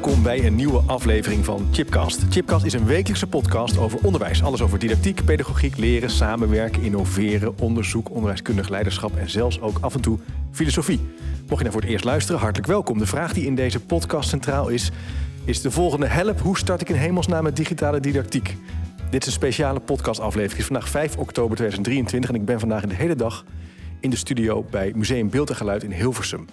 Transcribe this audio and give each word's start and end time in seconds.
Welkom 0.00 0.22
bij 0.22 0.46
een 0.46 0.54
nieuwe 0.54 0.82
aflevering 0.86 1.44
van 1.44 1.68
Chipcast. 1.72 2.24
Chipcast 2.30 2.64
is 2.64 2.72
een 2.72 2.86
wekelijkse 2.86 3.26
podcast 3.26 3.78
over 3.78 3.98
onderwijs. 4.02 4.42
Alles 4.42 4.62
over 4.62 4.78
didactiek, 4.78 5.24
pedagogiek, 5.24 5.76
leren, 5.76 6.10
samenwerken, 6.10 6.82
innoveren, 6.82 7.58
onderzoek, 7.58 8.10
onderwijskundig 8.10 8.68
leiderschap 8.68 9.16
en 9.16 9.30
zelfs 9.30 9.60
ook 9.60 9.78
af 9.80 9.94
en 9.94 10.00
toe 10.00 10.18
filosofie. 10.50 11.00
Mocht 11.38 11.56
je 11.56 11.56
nou 11.56 11.70
voor 11.70 11.80
het 11.80 11.90
eerst 11.90 12.04
luisteren, 12.04 12.40
hartelijk 12.40 12.68
welkom. 12.68 12.98
De 12.98 13.06
vraag 13.06 13.32
die 13.32 13.46
in 13.46 13.54
deze 13.54 13.80
podcast 13.80 14.28
centraal 14.28 14.68
is, 14.68 14.90
is 15.44 15.60
de 15.60 15.70
volgende. 15.70 16.06
Help, 16.06 16.40
hoe 16.40 16.58
start 16.58 16.80
ik 16.80 16.88
in 16.88 16.94
hemelsnaam 16.94 17.42
met 17.42 17.56
digitale 17.56 18.00
didactiek? 18.00 18.56
Dit 19.10 19.20
is 19.20 19.26
een 19.26 19.32
speciale 19.32 19.80
podcastaflevering. 19.80 20.50
Het 20.50 20.60
is 20.60 20.66
vandaag 20.66 20.88
5 20.88 21.16
oktober 21.16 21.56
2023 21.56 22.30
en 22.30 22.36
ik 22.36 22.44
ben 22.44 22.60
vandaag 22.60 22.86
de 22.86 22.94
hele 22.94 23.16
dag 23.16 23.44
in 24.00 24.10
de 24.10 24.16
studio 24.16 24.64
bij 24.70 24.92
Museum 24.94 25.30
Beeld 25.30 25.50
en 25.50 25.56
Geluid 25.56 25.82
in 25.82 25.92
Hilversum. 25.92 26.46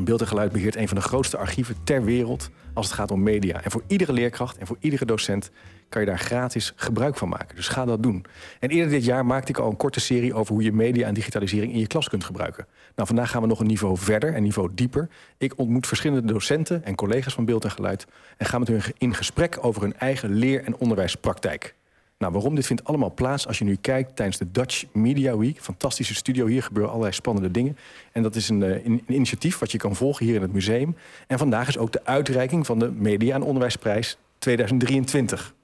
Beeld 0.00 0.20
en 0.20 0.26
geluid 0.26 0.52
beheert 0.52 0.76
een 0.76 0.88
van 0.88 0.96
de 0.96 1.02
grootste 1.02 1.36
archieven 1.36 1.76
ter 1.84 2.04
wereld 2.04 2.50
als 2.74 2.86
het 2.86 2.94
gaat 2.94 3.10
om 3.10 3.22
media. 3.22 3.62
En 3.62 3.70
voor 3.70 3.82
iedere 3.86 4.12
leerkracht 4.12 4.58
en 4.58 4.66
voor 4.66 4.76
iedere 4.80 5.04
docent 5.04 5.50
kan 5.88 6.00
je 6.00 6.06
daar 6.06 6.18
gratis 6.18 6.72
gebruik 6.76 7.16
van 7.16 7.28
maken. 7.28 7.56
Dus 7.56 7.68
ga 7.68 7.84
dat 7.84 8.02
doen. 8.02 8.24
En 8.60 8.68
eerder 8.68 8.90
dit 8.90 9.04
jaar 9.04 9.26
maakte 9.26 9.50
ik 9.50 9.58
al 9.58 9.70
een 9.70 9.76
korte 9.76 10.00
serie 10.00 10.34
over 10.34 10.54
hoe 10.54 10.62
je 10.62 10.72
media 10.72 11.06
en 11.06 11.14
digitalisering 11.14 11.72
in 11.72 11.78
je 11.78 11.86
klas 11.86 12.08
kunt 12.08 12.24
gebruiken. 12.24 12.66
Nou, 12.94 13.08
vandaag 13.08 13.30
gaan 13.30 13.42
we 13.42 13.48
nog 13.48 13.60
een 13.60 13.66
niveau 13.66 13.98
verder, 13.98 14.36
een 14.36 14.42
niveau 14.42 14.70
dieper. 14.74 15.08
Ik 15.38 15.58
ontmoet 15.58 15.86
verschillende 15.86 16.32
docenten 16.32 16.84
en 16.84 16.94
collega's 16.94 17.34
van 17.34 17.44
beeld 17.44 17.64
en 17.64 17.70
geluid 17.70 18.06
en 18.36 18.46
ga 18.46 18.58
met 18.58 18.68
hun 18.68 18.82
in 18.98 19.14
gesprek 19.14 19.58
over 19.60 19.82
hun 19.82 19.96
eigen 19.96 20.34
leer- 20.34 20.64
en 20.64 20.76
onderwijspraktijk. 20.76 21.74
Nou, 22.22 22.34
waarom? 22.34 22.54
Dit 22.54 22.66
vindt 22.66 22.84
allemaal 22.84 23.14
plaats 23.14 23.46
als 23.46 23.58
je 23.58 23.64
nu 23.64 23.76
kijkt 23.80 24.16
tijdens 24.16 24.38
de 24.38 24.50
Dutch 24.50 24.84
Media 24.92 25.36
Week. 25.36 25.60
Fantastische 25.60 26.14
studio, 26.14 26.46
hier 26.46 26.62
gebeuren 26.62 26.90
allerlei 26.90 27.14
spannende 27.14 27.50
dingen. 27.50 27.76
En 28.12 28.22
dat 28.22 28.36
is 28.36 28.48
een, 28.48 28.60
een, 28.60 28.84
een, 28.84 29.02
initiatief 29.06 29.58
wat 29.58 29.72
je 29.72 29.78
kan 29.78 29.96
volgen 29.96 30.26
hier 30.26 30.34
in 30.34 30.42
het 30.42 30.52
museum. 30.52 30.96
En 31.26 31.38
vandaag 31.38 31.68
is 31.68 31.78
ook 31.78 31.92
de 31.92 32.04
uitreiking 32.04 32.66
van 32.66 32.78
de 32.78 32.90
Media- 32.90 33.34
en 33.34 33.42
Onderwijsprijs 33.42 34.16
2023. 34.38 35.54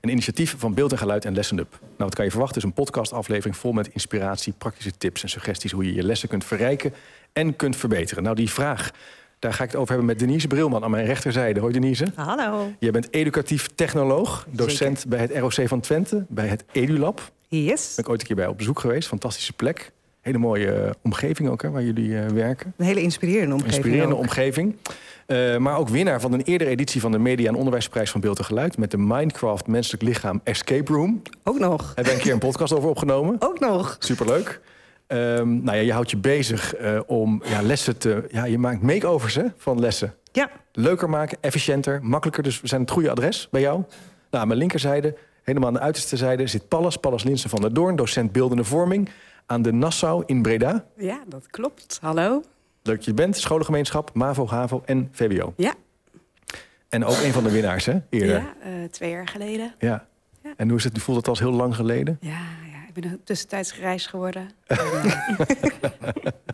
Een 0.00 0.10
initiatief 0.10 0.54
van 0.58 0.74
Beeld 0.74 0.92
en 0.92 0.98
Geluid 0.98 1.24
en 1.24 1.34
Lesson 1.34 1.58
Up. 1.58 1.78
Nou, 1.80 1.88
wat 1.96 2.14
kan 2.14 2.24
je 2.24 2.30
verwachten? 2.30 2.58
is 2.58 2.64
een 2.64 2.72
podcastaflevering 2.72 3.56
vol 3.56 3.72
met 3.72 3.88
inspiratie, 3.88 4.52
praktische 4.58 4.92
tips 4.98 5.22
en 5.22 5.28
suggesties... 5.28 5.72
hoe 5.72 5.84
je 5.84 5.94
je 5.94 6.02
lessen 6.02 6.28
kunt 6.28 6.44
verrijken 6.44 6.94
en 7.32 7.56
kunt 7.56 7.76
verbeteren. 7.76 8.22
Nou, 8.22 8.36
die 8.36 8.50
vraag 8.50 8.90
daar 9.38 9.52
ga 9.52 9.62
ik 9.64 9.70
het 9.70 9.78
over 9.78 9.88
hebben 9.94 10.06
met 10.06 10.18
Denise 10.18 10.46
Brilman 10.46 10.84
aan 10.84 10.90
mijn 10.90 11.06
rechterzijde. 11.06 11.60
Hoi 11.60 11.72
Denise. 11.72 12.06
Hallo. 12.14 12.72
Jij 12.78 12.90
bent 12.90 13.12
educatief 13.12 13.68
technoloog, 13.74 14.46
docent 14.50 15.06
bij 15.08 15.18
het 15.18 15.36
ROC 15.36 15.68
van 15.68 15.80
Twente, 15.80 16.24
bij 16.28 16.46
het 16.46 16.64
EduLab. 16.72 17.32
Yes. 17.48 17.94
Ben 17.94 18.04
ik 18.04 18.10
ooit 18.10 18.20
een 18.20 18.26
keer 18.26 18.36
bij 18.36 18.46
op 18.46 18.58
bezoek 18.58 18.80
geweest. 18.80 19.08
Fantastische 19.08 19.52
plek. 19.52 19.92
Hele 20.20 20.38
mooie 20.38 20.84
uh, 20.84 20.90
omgeving 21.02 21.48
ook, 21.48 21.62
hè, 21.62 21.70
waar 21.70 21.82
jullie 21.82 22.08
uh, 22.08 22.26
werken. 22.26 22.74
Een 22.76 22.84
hele 22.86 23.00
inspirerende 23.02 23.54
omgeving. 23.54 23.74
Inspirerende 23.74 24.14
ook. 24.14 24.20
omgeving. 24.20 24.76
Uh, 25.26 25.56
maar 25.56 25.76
ook 25.76 25.88
winnaar 25.88 26.20
van 26.20 26.32
een 26.32 26.42
eerdere 26.42 26.70
editie 26.70 27.00
van 27.00 27.12
de 27.12 27.18
Media- 27.18 27.48
en 27.48 27.54
Onderwijsprijs 27.54 28.10
van 28.10 28.20
Beeld 28.20 28.38
en 28.38 28.44
Geluid... 28.44 28.78
met 28.78 28.90
de 28.90 28.98
Minecraft 28.98 29.66
Menselijk 29.66 30.02
Lichaam 30.02 30.40
Escape 30.44 30.92
Room. 30.92 31.22
Ook 31.44 31.58
nog. 31.58 31.92
Heb 31.94 32.06
je 32.06 32.12
een 32.12 32.18
keer 32.18 32.32
een 32.32 32.38
podcast 32.48 32.72
over 32.72 32.88
opgenomen. 32.88 33.36
Ook 33.38 33.60
nog. 33.60 33.96
Superleuk. 33.98 34.60
Um, 35.12 35.62
nou 35.62 35.76
ja, 35.76 35.82
je 35.82 35.92
houdt 35.92 36.10
je 36.10 36.16
bezig 36.16 36.80
uh, 36.80 37.00
om 37.06 37.42
ja, 37.44 37.62
lessen 37.62 37.98
te... 37.98 38.24
Ja, 38.30 38.44
je 38.44 38.58
maakt 38.58 38.82
makeovers 38.82 39.34
hè, 39.34 39.44
van 39.56 39.80
lessen. 39.80 40.14
Ja. 40.32 40.50
Leuker 40.72 41.10
maken, 41.10 41.38
efficiënter, 41.40 42.00
makkelijker. 42.02 42.42
Dus 42.42 42.60
we 42.60 42.68
zijn 42.68 42.80
het 42.80 42.90
goede 42.90 43.10
adres 43.10 43.48
bij 43.50 43.60
jou. 43.60 43.82
Nou, 44.30 44.42
aan 44.42 44.46
mijn 44.46 44.58
linkerzijde, 44.58 45.16
helemaal 45.42 45.68
aan 45.68 45.74
de 45.74 45.80
uiterste 45.80 46.16
zijde... 46.16 46.46
zit 46.46 46.68
Pallas, 46.68 46.96
Pallas 46.96 47.24
Linsen 47.24 47.50
van 47.50 47.60
der 47.60 47.74
Doorn, 47.74 47.96
docent 47.96 48.32
beeldende 48.32 48.64
vorming... 48.64 49.08
aan 49.46 49.62
de 49.62 49.72
Nassau 49.72 50.22
in 50.26 50.42
Breda. 50.42 50.84
Ja, 50.96 51.22
dat 51.26 51.46
klopt. 51.46 51.98
Hallo. 52.00 52.42
Leuk 52.82 52.96
dat 52.96 53.04
je 53.04 53.14
bent. 53.14 53.36
Scholengemeenschap, 53.36 54.14
MAVO, 54.14 54.46
HAVO 54.46 54.82
en 54.84 55.08
VWO. 55.12 55.52
Ja. 55.56 55.74
En 56.88 57.04
ook 57.04 57.16
een 57.16 57.32
van 57.32 57.42
de 57.42 57.50
winnaars, 57.50 57.84
hè? 57.84 57.98
Eerder. 58.10 58.36
Ja, 58.36 58.54
uh, 58.66 58.88
twee 58.90 59.10
jaar 59.10 59.28
geleden. 59.28 59.74
Ja. 59.78 60.06
ja. 60.42 60.52
En 60.56 60.68
hoe 60.68 60.78
is 60.78 60.84
het? 60.84 60.98
Voelt 60.98 61.18
het 61.18 61.28
als 61.28 61.38
heel 61.38 61.52
lang 61.52 61.74
geleden? 61.74 62.18
Ja, 62.20 62.40
ben 63.00 63.20
tussentijds 63.24 63.72
gereisd 63.72 64.06
geworden. 64.06 64.50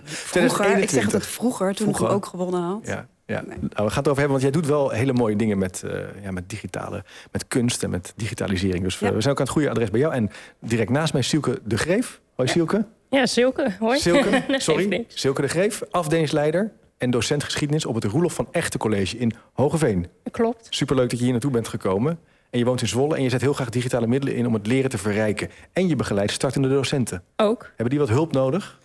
vroeger, 0.05 0.79
ik 0.79 0.91
zeg 0.91 1.13
het 1.13 1.27
vroeger, 1.27 1.75
toen 1.75 1.95
vroeger. 1.95 2.05
ik 2.05 2.09
hem 2.09 2.17
ook 2.17 2.27
gewonnen 2.27 2.61
had. 2.61 2.81
Ja, 2.87 3.07
ja. 3.27 3.43
Nee. 3.47 3.59
Nou, 3.59 3.61
we 3.61 3.75
gaan 3.75 3.87
het 3.87 4.09
over 4.09 4.21
hebben, 4.21 4.29
want 4.29 4.43
jij 4.43 4.51
doet 4.51 4.67
wel 4.67 4.91
hele 4.91 5.13
mooie 5.13 5.37
dingen 5.37 5.59
met, 5.59 5.83
uh, 5.85 5.93
ja, 6.23 6.31
met 6.31 6.49
digitale, 6.49 7.05
met 7.33 7.49
kunst 7.49 7.83
en 7.83 7.91
met 7.91 8.13
digitalisering. 8.17 8.85
Dus 8.85 8.99
ja. 8.99 9.13
we 9.13 9.21
zijn 9.21 9.33
ook 9.33 9.39
aan 9.39 9.45
het 9.45 9.55
goede 9.55 9.71
adres 9.71 9.91
bij 9.91 10.01
jou. 10.01 10.15
En 10.15 10.31
direct 10.59 10.91
naast 10.91 11.13
mij 11.13 11.23
Silke 11.23 11.61
de 11.65 11.77
Greef. 11.77 12.21
Hoi 12.35 12.49
ja. 12.49 12.55
Silke. 12.55 12.85
Ja, 13.11 13.27
Silke. 13.27 13.77
Hoi. 13.79 13.99
Silke, 13.99 14.43
sorry. 14.59 15.05
Silke 15.09 15.41
de 15.41 15.49
Greef, 15.49 15.83
afdelingsleider 15.91 16.73
en 16.99 17.11
docent 17.11 17.45
geschiedenis 17.45 17.87
op 17.87 17.95
het 17.95 18.05
Roelof 18.05 18.35
van 18.35 18.49
Echte 18.51 18.79
College 18.79 19.19
in 19.19 19.33
Hogeveen. 19.53 20.07
Klopt. 20.31 20.67
Superleuk 20.71 21.11
dat 21.11 21.19
je 21.19 21.25
hier 21.25 21.33
naartoe 21.33 21.51
bent 21.51 21.69
gekomen. 21.69 22.19
En 22.55 22.61
je 22.61 22.67
woont 22.67 22.81
in 22.81 22.89
Zwolle 22.89 23.17
en 23.17 23.23
je 23.23 23.29
zet 23.29 23.41
heel 23.41 23.53
graag 23.53 23.69
digitale 23.69 24.07
middelen 24.07 24.37
in 24.37 24.47
om 24.47 24.55
het 24.55 24.67
leren 24.67 24.91
te 24.91 24.99
verrijken. 24.99 25.49
En 25.73 25.89
je 25.89 25.97
begeleidt 25.97 26.33
startende 26.33 26.69
docenten. 26.69 27.23
Ook. 27.37 27.63
Hebben 27.69 27.91
die 27.91 27.99
wat 27.99 28.09
hulp 28.09 28.33
nodig? 28.33 28.79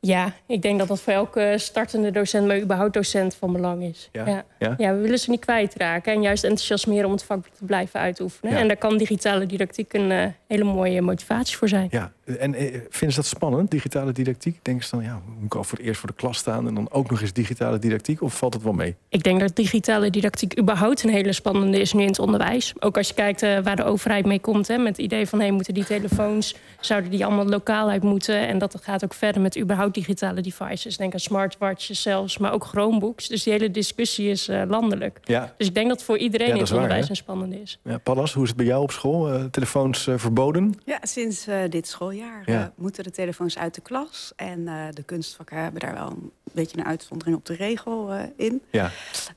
Ja, 0.00 0.32
ik 0.46 0.62
denk 0.62 0.78
dat 0.78 0.88
dat 0.88 1.00
voor 1.00 1.12
elke 1.12 1.54
startende 1.56 2.10
docent, 2.10 2.46
maar 2.46 2.60
überhaupt 2.60 2.94
docent 2.94 3.34
van 3.34 3.52
belang 3.52 3.82
is. 3.82 4.08
Ja? 4.12 4.26
Ja. 4.26 4.44
Ja? 4.58 4.74
ja 4.78 4.94
we 4.94 5.00
willen 5.00 5.18
ze 5.18 5.30
niet 5.30 5.40
kwijtraken 5.40 6.12
en 6.12 6.22
juist 6.22 6.44
enthousiasmeren 6.44 7.04
om 7.04 7.12
het 7.12 7.24
vak 7.24 7.46
te 7.46 7.64
blijven 7.64 8.00
uitoefenen. 8.00 8.52
Ja. 8.52 8.60
En 8.60 8.66
daar 8.68 8.76
kan 8.76 8.96
digitale 8.96 9.46
didactiek 9.46 9.92
een 9.92 10.10
uh, 10.10 10.24
hele 10.46 10.64
mooie 10.64 11.00
motivatie 11.00 11.56
voor 11.56 11.68
zijn. 11.68 11.88
Ja, 11.90 12.12
en 12.38 12.62
uh, 12.62 12.70
vinden 12.70 13.12
ze 13.12 13.14
dat 13.14 13.26
spannend, 13.26 13.70
digitale 13.70 14.12
didactiek? 14.12 14.58
Denken 14.62 14.84
ze 14.84 14.96
dan, 14.96 15.04
ja, 15.04 15.20
moet 15.26 15.44
ik 15.44 15.54
al 15.54 15.64
voor 15.64 15.78
het 15.78 15.86
eerst 15.86 16.00
voor 16.00 16.08
de 16.08 16.14
klas 16.14 16.38
staan 16.38 16.66
en 16.66 16.74
dan 16.74 16.90
ook 16.90 17.10
nog 17.10 17.20
eens 17.20 17.32
digitale 17.32 17.78
didactiek? 17.78 18.22
Of 18.22 18.38
valt 18.38 18.54
het 18.54 18.62
wel 18.62 18.72
mee? 18.72 18.96
Ik 19.08 19.22
denk 19.22 19.40
dat 19.40 19.56
digitale 19.56 20.10
didactiek 20.10 20.58
überhaupt 20.58 21.02
een 21.02 21.10
hele 21.10 21.32
spannende 21.32 21.80
is 21.80 21.92
nu 21.92 22.02
in 22.02 22.08
het 22.08 22.18
onderwijs. 22.18 22.72
Ook 22.78 22.96
als 22.96 23.08
je 23.08 23.14
kijkt 23.14 23.42
uh, 23.42 23.58
waar 23.58 23.76
de 23.76 23.84
overheid 23.84 24.26
mee 24.26 24.40
komt, 24.40 24.68
hè, 24.68 24.76
met 24.76 24.96
het 24.96 24.98
idee 24.98 25.26
van 25.26 25.40
hey, 25.40 25.50
moeten 25.50 25.74
die 25.74 25.84
telefoons, 25.84 26.56
zouden 26.80 27.10
die 27.10 27.24
allemaal 27.24 27.46
lokaal 27.46 27.90
uit 27.90 28.02
moeten? 28.02 28.48
En 28.48 28.58
dat 28.58 28.76
gaat 28.80 29.04
ook 29.04 29.14
verder 29.14 29.42
met 29.42 29.58
überhaupt 29.58 29.87
digitale 29.94 30.40
devices. 30.40 30.96
Denk 30.96 31.12
aan 31.12 31.20
smartwatches 31.20 32.02
zelfs, 32.02 32.38
maar 32.38 32.52
ook 32.52 32.64
Chromebooks. 32.64 33.28
Dus 33.28 33.42
die 33.42 33.52
hele 33.52 33.70
discussie 33.70 34.30
is 34.30 34.48
uh, 34.48 34.62
landelijk. 34.66 35.20
Ja. 35.24 35.54
Dus 35.56 35.66
ik 35.66 35.74
denk 35.74 35.88
dat 35.88 36.02
voor 36.02 36.18
iedereen 36.18 36.46
Ja, 36.48 36.54
in 36.54 36.60
het 36.60 36.68
waar, 36.68 36.78
onderwijs 36.78 37.08
een 37.08 37.16
spannende 37.16 37.60
is. 37.60 37.78
Ja, 37.84 37.98
Pallas, 37.98 38.32
hoe 38.32 38.42
is 38.42 38.48
het 38.48 38.58
bij 38.58 38.66
jou 38.66 38.82
op 38.82 38.90
school? 38.90 39.34
Uh, 39.34 39.44
telefoons 39.44 40.06
uh, 40.06 40.14
verboden? 40.18 40.74
Ja, 40.84 40.98
sinds 41.02 41.48
uh, 41.48 41.56
dit 41.68 41.88
schooljaar 41.88 42.42
Ja. 42.46 42.72
moeten 42.76 43.04
de 43.04 43.10
telefoons 43.10 43.58
uit 43.58 43.74
de 43.74 43.80
klas. 43.80 44.32
En 44.36 44.64
de 44.94 45.02
kunstvakken 45.02 45.62
hebben 45.62 45.80
daar 45.80 45.94
wel 45.94 46.10
een 46.10 46.30
beetje 46.52 46.78
een 46.78 46.84
uitzondering 46.84 47.36
op 47.36 47.46
de 47.46 47.54
regel 47.54 48.10
in. 48.36 48.62
Ja. 48.70 48.90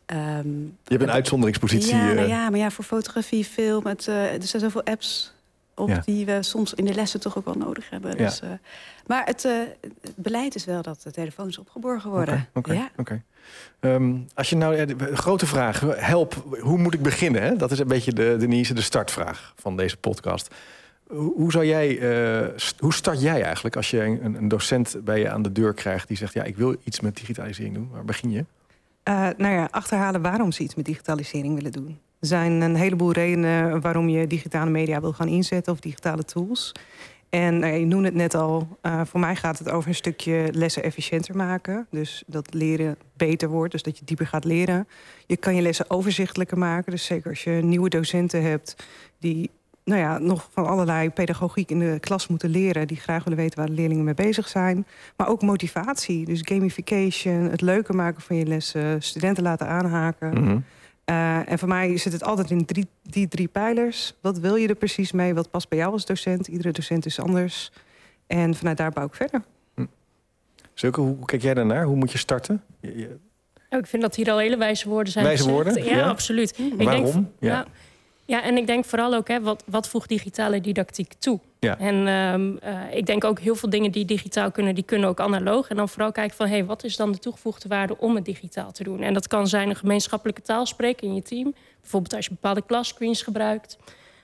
Um, 0.05 0.77
Je 0.83 0.91
hebt 0.97 1.03
een 1.03 1.11
uitzonderingspositie. 1.11 1.95
Ja, 1.95 2.05
nou 2.05 2.17
eh. 2.17 2.27
ja, 2.27 2.49
maar 2.49 2.59
ja, 2.59 2.71
voor 2.71 2.83
fotografie, 2.83 3.45
film, 3.45 3.85
het, 3.85 4.07
er 4.07 4.43
zijn 4.43 4.61
zoveel 4.61 4.83
apps 4.83 5.33
op 5.81 5.89
Ja. 5.89 6.01
die 6.05 6.25
we 6.25 6.43
soms 6.43 6.73
in 6.73 6.85
de 6.85 6.93
lessen 6.93 7.19
toch 7.19 7.37
ook 7.37 7.45
wel 7.45 7.53
nodig 7.53 7.89
hebben. 7.89 8.11
Ja. 8.11 8.17
Dus, 8.17 8.41
uh, 8.43 8.49
maar 9.07 9.25
het, 9.25 9.43
uh, 9.43 9.59
het, 10.01 10.13
beleid 10.15 10.55
is 10.55 10.65
wel 10.65 10.81
dat 10.81 11.01
de 11.01 11.11
telefoons 11.11 11.57
opgeborgen 11.57 12.09
worden. 12.09 12.49
Oké, 12.53 12.73
ja. 12.73 12.89
oké. 12.97 13.23
Um, 13.79 14.27
als 14.33 14.49
je 14.49 14.55
nou, 14.55 14.75
ja, 14.75 14.85
de 14.85 15.15
grote 15.15 15.45
vraag, 15.45 15.79
help, 15.95 16.57
hoe 16.59 16.77
moet 16.77 16.93
ik 16.93 17.01
beginnen? 17.01 17.41
Hè? 17.41 17.55
Dat 17.55 17.71
is 17.71 17.79
een 17.79 17.87
beetje 17.87 18.13
de, 18.13 18.35
Denise, 18.39 18.73
de 18.73 18.81
startvraag 18.81 19.53
van 19.55 19.77
deze 19.77 19.97
podcast. 19.97 20.55
Hoe, 21.07 21.33
hoe 21.33 21.51
zou 21.51 21.65
jij, 21.65 21.97
uh, 21.97 22.47
st 22.55 22.79
hoe 22.79 22.93
start 22.93 23.21
jij 23.21 23.43
eigenlijk 23.43 23.75
als 23.75 23.89
je 23.89 24.03
een, 24.03 24.35
een, 24.35 24.47
docent 24.47 24.97
bij 25.03 25.19
je 25.19 25.29
aan 25.29 25.41
de 25.41 25.51
deur 25.51 25.73
krijgt 25.73 26.07
die 26.07 26.17
zegt, 26.17 26.33
ja, 26.33 26.43
ik 26.43 26.57
wil 26.57 26.75
iets 26.83 26.99
met 26.99 27.15
digitalisering 27.15 27.75
doen. 27.75 27.89
Waar 27.91 28.05
begin 28.05 28.31
je? 28.31 28.45
Uh, 29.09 29.29
nou 29.37 29.53
ja, 29.53 29.67
achterhalen 29.71 30.21
waarom 30.21 30.51
ze 30.51 30.63
iets 30.63 30.75
met 30.75 30.85
digitalisering 30.85 31.55
willen 31.55 31.71
doen. 31.71 31.99
Er 32.21 32.27
zijn 32.27 32.61
een 32.61 32.75
heleboel 32.75 33.11
redenen 33.11 33.81
waarom 33.81 34.09
je 34.09 34.27
digitale 34.27 34.69
media 34.69 35.01
wil 35.01 35.13
gaan 35.13 35.27
inzetten 35.27 35.73
of 35.73 35.79
digitale 35.79 36.23
tools. 36.23 36.71
En 37.29 37.59
nou 37.59 37.73
je 37.73 37.85
noemde 37.85 38.05
het 38.05 38.15
net 38.15 38.35
al, 38.35 38.67
uh, 38.81 39.01
voor 39.05 39.19
mij 39.19 39.35
gaat 39.35 39.59
het 39.59 39.69
over 39.69 39.89
een 39.89 39.95
stukje 39.95 40.49
lessen 40.51 40.83
efficiënter 40.83 41.35
maken. 41.35 41.87
Dus 41.89 42.23
dat 42.27 42.53
leren 42.53 42.97
beter 43.17 43.49
wordt, 43.49 43.71
dus 43.71 43.83
dat 43.83 43.97
je 43.97 44.05
dieper 44.05 44.27
gaat 44.27 44.43
leren. 44.43 44.87
Je 45.25 45.37
kan 45.37 45.55
je 45.55 45.61
lessen 45.61 45.89
overzichtelijker 45.89 46.57
maken. 46.57 46.91
Dus 46.91 47.05
zeker 47.05 47.29
als 47.29 47.43
je 47.43 47.51
nieuwe 47.51 47.89
docenten 47.89 48.43
hebt 48.43 48.75
die 49.19 49.49
nou 49.83 49.99
ja, 49.99 50.17
nog 50.17 50.49
van 50.51 50.65
allerlei 50.65 51.09
pedagogiek 51.09 51.69
in 51.69 51.79
de 51.79 51.97
klas 51.99 52.27
moeten 52.27 52.49
leren... 52.49 52.87
die 52.87 52.97
graag 52.97 53.23
willen 53.23 53.39
weten 53.39 53.57
waar 53.57 53.67
de 53.67 53.73
leerlingen 53.73 54.03
mee 54.03 54.13
bezig 54.13 54.47
zijn. 54.47 54.85
Maar 55.17 55.27
ook 55.27 55.41
motivatie, 55.41 56.25
dus 56.25 56.41
gamification, 56.43 57.49
het 57.49 57.61
leuker 57.61 57.95
maken 57.95 58.21
van 58.21 58.35
je 58.35 58.45
lessen... 58.45 59.01
studenten 59.01 59.43
laten 59.43 59.67
aanhaken. 59.67 60.35
-hmm. 60.35 60.63
Uh, 61.05 61.51
en 61.51 61.59
voor 61.59 61.67
mij 61.67 61.97
zit 61.97 62.13
het 62.13 62.23
altijd 62.23 62.51
in 62.51 62.65
drie, 62.65 62.87
die 63.03 63.27
drie 63.27 63.47
pijlers. 63.47 64.13
Wat 64.21 64.37
wil 64.39 64.55
je 64.55 64.67
er 64.67 64.75
precies 64.75 65.11
mee? 65.11 65.33
Wat 65.33 65.49
past 65.51 65.69
bij 65.69 65.77
jou 65.77 65.91
als 65.91 66.05
docent? 66.05 66.47
Iedere 66.47 66.71
docent 66.71 67.05
is 67.05 67.19
anders. 67.19 67.71
En 68.27 68.55
vanuit 68.55 68.77
daar 68.77 68.91
bouw 68.91 69.05
ik 69.05 69.15
verder. 69.15 69.41
Hm. 69.75 69.85
Zulke, 70.73 71.01
hoe 71.01 71.25
kijk 71.25 71.41
jij 71.41 71.53
daarnaar? 71.53 71.83
Hoe 71.85 71.95
moet 71.95 72.11
je 72.11 72.17
starten? 72.17 72.63
Je, 72.79 72.97
je... 72.97 73.17
Oh, 73.69 73.79
ik 73.79 73.85
vind 73.87 74.01
dat 74.01 74.15
hier 74.15 74.31
al 74.31 74.37
hele 74.37 74.57
wijze 74.57 74.89
woorden 74.89 75.13
zijn 75.13 75.25
Wijze 75.25 75.43
gezegd. 75.43 75.55
woorden? 75.65 75.83
Ja, 75.83 75.95
Ja. 75.97 76.07
absoluut. 76.09 76.57
Ik 76.59 76.81
Waarom? 76.83 77.11
Denk, 77.11 77.27
Ja. 77.39 77.53
nou, 77.53 77.65
Ja, 78.31 78.43
en 78.43 78.57
ik 78.57 78.67
denk 78.67 78.85
vooral 78.85 79.13
ook, 79.13 79.27
hè, 79.27 79.41
wat, 79.41 79.63
wat 79.65 79.89
voegt 79.89 80.09
digitale 80.09 80.61
didactiek 80.61 81.13
toe? 81.19 81.39
Ja. 81.59 81.79
En 81.79 82.07
ehm, 82.07 82.57
eh, 82.57 82.97
ik 82.97 83.05
denk 83.05 83.23
ook 83.23 83.39
heel 83.39 83.55
veel 83.55 83.69
dingen 83.69 83.91
die 83.91 84.05
digitaal 84.05 84.51
kunnen, 84.51 84.75
die 84.75 84.83
kunnen 84.83 85.09
ook 85.09 85.19
analoog. 85.19 85.69
En 85.69 85.75
dan 85.75 85.89
vooral 85.89 86.11
kijken 86.11 86.35
van, 86.35 86.47
hé, 86.47 86.53
hey, 86.55 86.65
wat 86.65 86.83
is 86.83 86.95
dan 86.95 87.11
de 87.11 87.17
toegevoegde 87.17 87.67
waarde 87.67 87.97
om 87.97 88.15
het 88.15 88.25
digitaal 88.25 88.71
te 88.71 88.83
doen? 88.83 89.01
En 89.01 89.13
dat 89.13 89.27
kan 89.27 89.47
zijn 89.47 89.69
een 89.69 89.75
gemeenschappelijke 89.75 90.41
taal 90.41 90.65
spreken 90.65 91.07
in 91.07 91.15
je 91.15 91.21
team. 91.21 91.53
Bijvoorbeeld 91.81 92.13
als 92.15 92.25
je 92.25 92.31
bepaalde 92.31 92.61
klasscreens 92.65 93.21
gebruikt. 93.21 93.77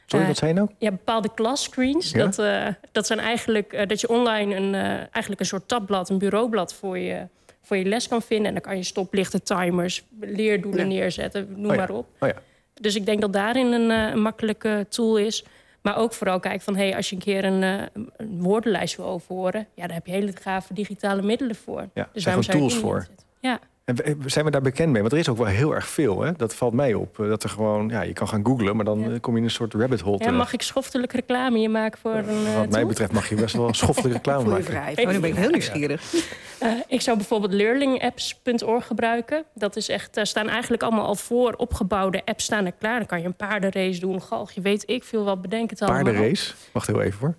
Sorry, 0.06 0.22
Eh, 0.26 0.30
wat 0.32 0.38
zei 0.40 0.52
je 0.52 0.58
nou? 0.58 0.70
Ja, 0.78 0.92
bepaalde 0.92 1.30
classcreens. 1.36 2.12
Ja? 2.12 2.18
Dat, 2.26 2.40
eh, 2.40 2.68
dat 2.92 3.08
zijn 3.08 3.20
eigenlijk 3.20 3.90
dat 3.90 4.02
je 4.02 4.10
online 4.10 4.56
een, 4.56 4.74
eigenlijk 5.12 5.40
een 5.40 5.46
soort 5.48 5.68
tabblad, 5.68 6.10
een 6.10 6.18
bureaublad 6.18 6.74
voor 6.74 6.98
je, 6.98 7.28
voor 7.62 7.78
je 7.78 7.86
les 7.86 8.08
kan 8.08 8.22
vinden. 8.22 8.48
En 8.48 8.54
dan 8.54 8.62
kan 8.62 8.78
je 8.78 8.84
stoplichten, 8.84 9.44
timers, 9.44 10.04
leerdoelen 10.20 10.82
Ja. 10.82 11.00
neerzetten, 11.00 11.48
noem 11.56 11.66
Oh 11.66 11.72
ja. 11.72 11.78
maar 11.78 11.90
op. 11.90 12.08
Oh 12.20 12.28
ja. 12.30 12.36
Dus 12.82 12.96
ik 12.96 13.06
denk 13.06 13.22
dat 13.22 13.34
daarin 13.34 13.72
een, 13.72 13.92
eh, 13.92 14.12
een 14.12 14.22
makkelijke 14.22 14.86
tool 14.90 15.18
is. 15.18 15.44
Maar 15.82 15.98
ook 15.98 16.14
vooral 16.14 16.40
kijken 16.40 16.62
van, 16.62 16.76
hey, 16.76 16.96
als 16.96 17.10
je 17.10 17.16
een 17.16 17.22
keer 17.22 17.44
een, 17.44 17.64
eh, 17.64 18.04
een 18.18 18.42
woordenlijst 18.42 18.96
wil 18.96 19.06
overhoren... 19.06 19.68
ja, 19.74 19.86
daar 19.86 19.96
heb 19.96 20.06
je 20.06 20.12
hele 20.12 20.32
gave 20.42 20.74
digitale 20.74 21.22
middelen 21.22 21.56
voor. 21.56 21.90
Ja, 21.94 22.10
er 22.14 22.22
zijn 22.22 22.24
waarom 22.24 22.44
gewoon 22.44 22.62
je 22.62 22.70
tools 22.70 22.82
voor. 22.82 23.08
Ja, 23.40 23.60
En 23.88 23.96
we- 23.96 24.16
zijn 24.26 24.46
we 24.46 24.52
daar 24.52 24.62
bekend 24.62 24.92
mee? 24.92 25.02
Want 25.02 25.14
er 25.14 25.20
is 25.20 25.30
ook 25.30 25.38
wel 25.38 25.46
heel 25.46 25.76
erg 25.76 25.88
veel, 25.88 26.22
hè? 26.22 26.32
Dat 26.34 26.56
valt 26.56 26.74
mij 26.74 26.94
op. 26.94 27.20
Eh, 27.20 27.28
Dat 27.28 27.44
er 27.44 27.50
gewoon, 27.50 27.90
ja, 27.90 28.02
je 28.02 28.14
kan 28.14 28.28
gaan 28.28 28.46
googlen, 28.46 28.76
maar 28.76 28.86
dan 28.86 29.00
Ja. 29.00 29.10
eh, 29.10 29.20
kom 29.22 29.34
je 29.34 29.40
in 29.40 29.46
een 29.46 29.52
soort 29.52 29.74
rabbit 29.74 30.00
hole 30.02 30.24
ja 30.24 30.32
mag 30.32 30.54
ik 30.54 30.62
schoftelijk 30.62 31.12
reclame 31.14 31.58
hier 31.58 31.70
maken 31.72 32.00
voor 32.00 32.12
een 32.14 32.46
eh, 32.46 32.56
Wat 32.56 32.70
mij 32.70 32.86
betreft 32.86 33.12
mag 33.12 33.30
je 33.30 33.36
best 33.36 33.56
wel 33.56 33.74
schoffelijke 33.74 34.18
reclame 34.18 34.40
Voel 34.44 34.50
je 34.58 34.64
maken. 34.64 34.94
vrij. 34.94 35.06
Oh, 35.06 35.12
nu 35.12 35.20
ben 35.20 35.30
ik 35.30 35.36
heel 35.36 35.50
nieuwsgierig. 35.50 36.14
Eh, 36.60 36.72
ik 36.88 37.02
zou 37.02 37.18
bijvoorbeeld 37.18 37.54
learningapps.org 37.54 38.86
gebruiken. 38.88 39.44
Dat 39.54 39.76
is 39.76 39.90
echt, 39.90 40.14
daar 40.14 40.28
staan 40.28 40.50
eigenlijk 40.50 40.84
allemaal 40.84 41.06
al 41.06 41.16
voor 41.16 41.54
opgebouwde 41.54 42.22
apps 42.26 42.44
staan 42.44 42.66
er 42.66 42.72
klaar. 42.80 42.98
Dan 42.98 43.08
kan 43.08 43.20
je 43.20 43.26
een 43.26 43.36
paardenrace 43.36 44.00
doen, 44.00 44.22
galgje, 44.22 44.62
weet 44.62 44.84
ik 44.90 45.04
veel 45.04 45.24
wat, 45.24 45.42
bedenk 45.42 45.70
het 45.70 45.82
allemaal. 45.82 46.04
Paardenrace? 46.04 46.54
Wacht 46.72 46.88
heel 46.88 47.02
even 47.02 47.20
hoor. 47.20 47.36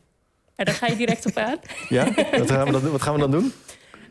Ja, 0.57 0.65
daar 0.65 0.75
ga 0.75 0.87
je 0.87 0.97
direct 0.97 1.27
op 1.27 1.37
aan. 1.37 1.57
Ja? 1.89 2.05
wat, 2.39 2.51
gaan 2.51 2.67
we 2.67 2.73
dan, 2.73 2.91
wat 2.91 3.03
gaan 3.03 3.15
we 3.15 3.21
dan 3.21 3.31
doen? 3.31 3.53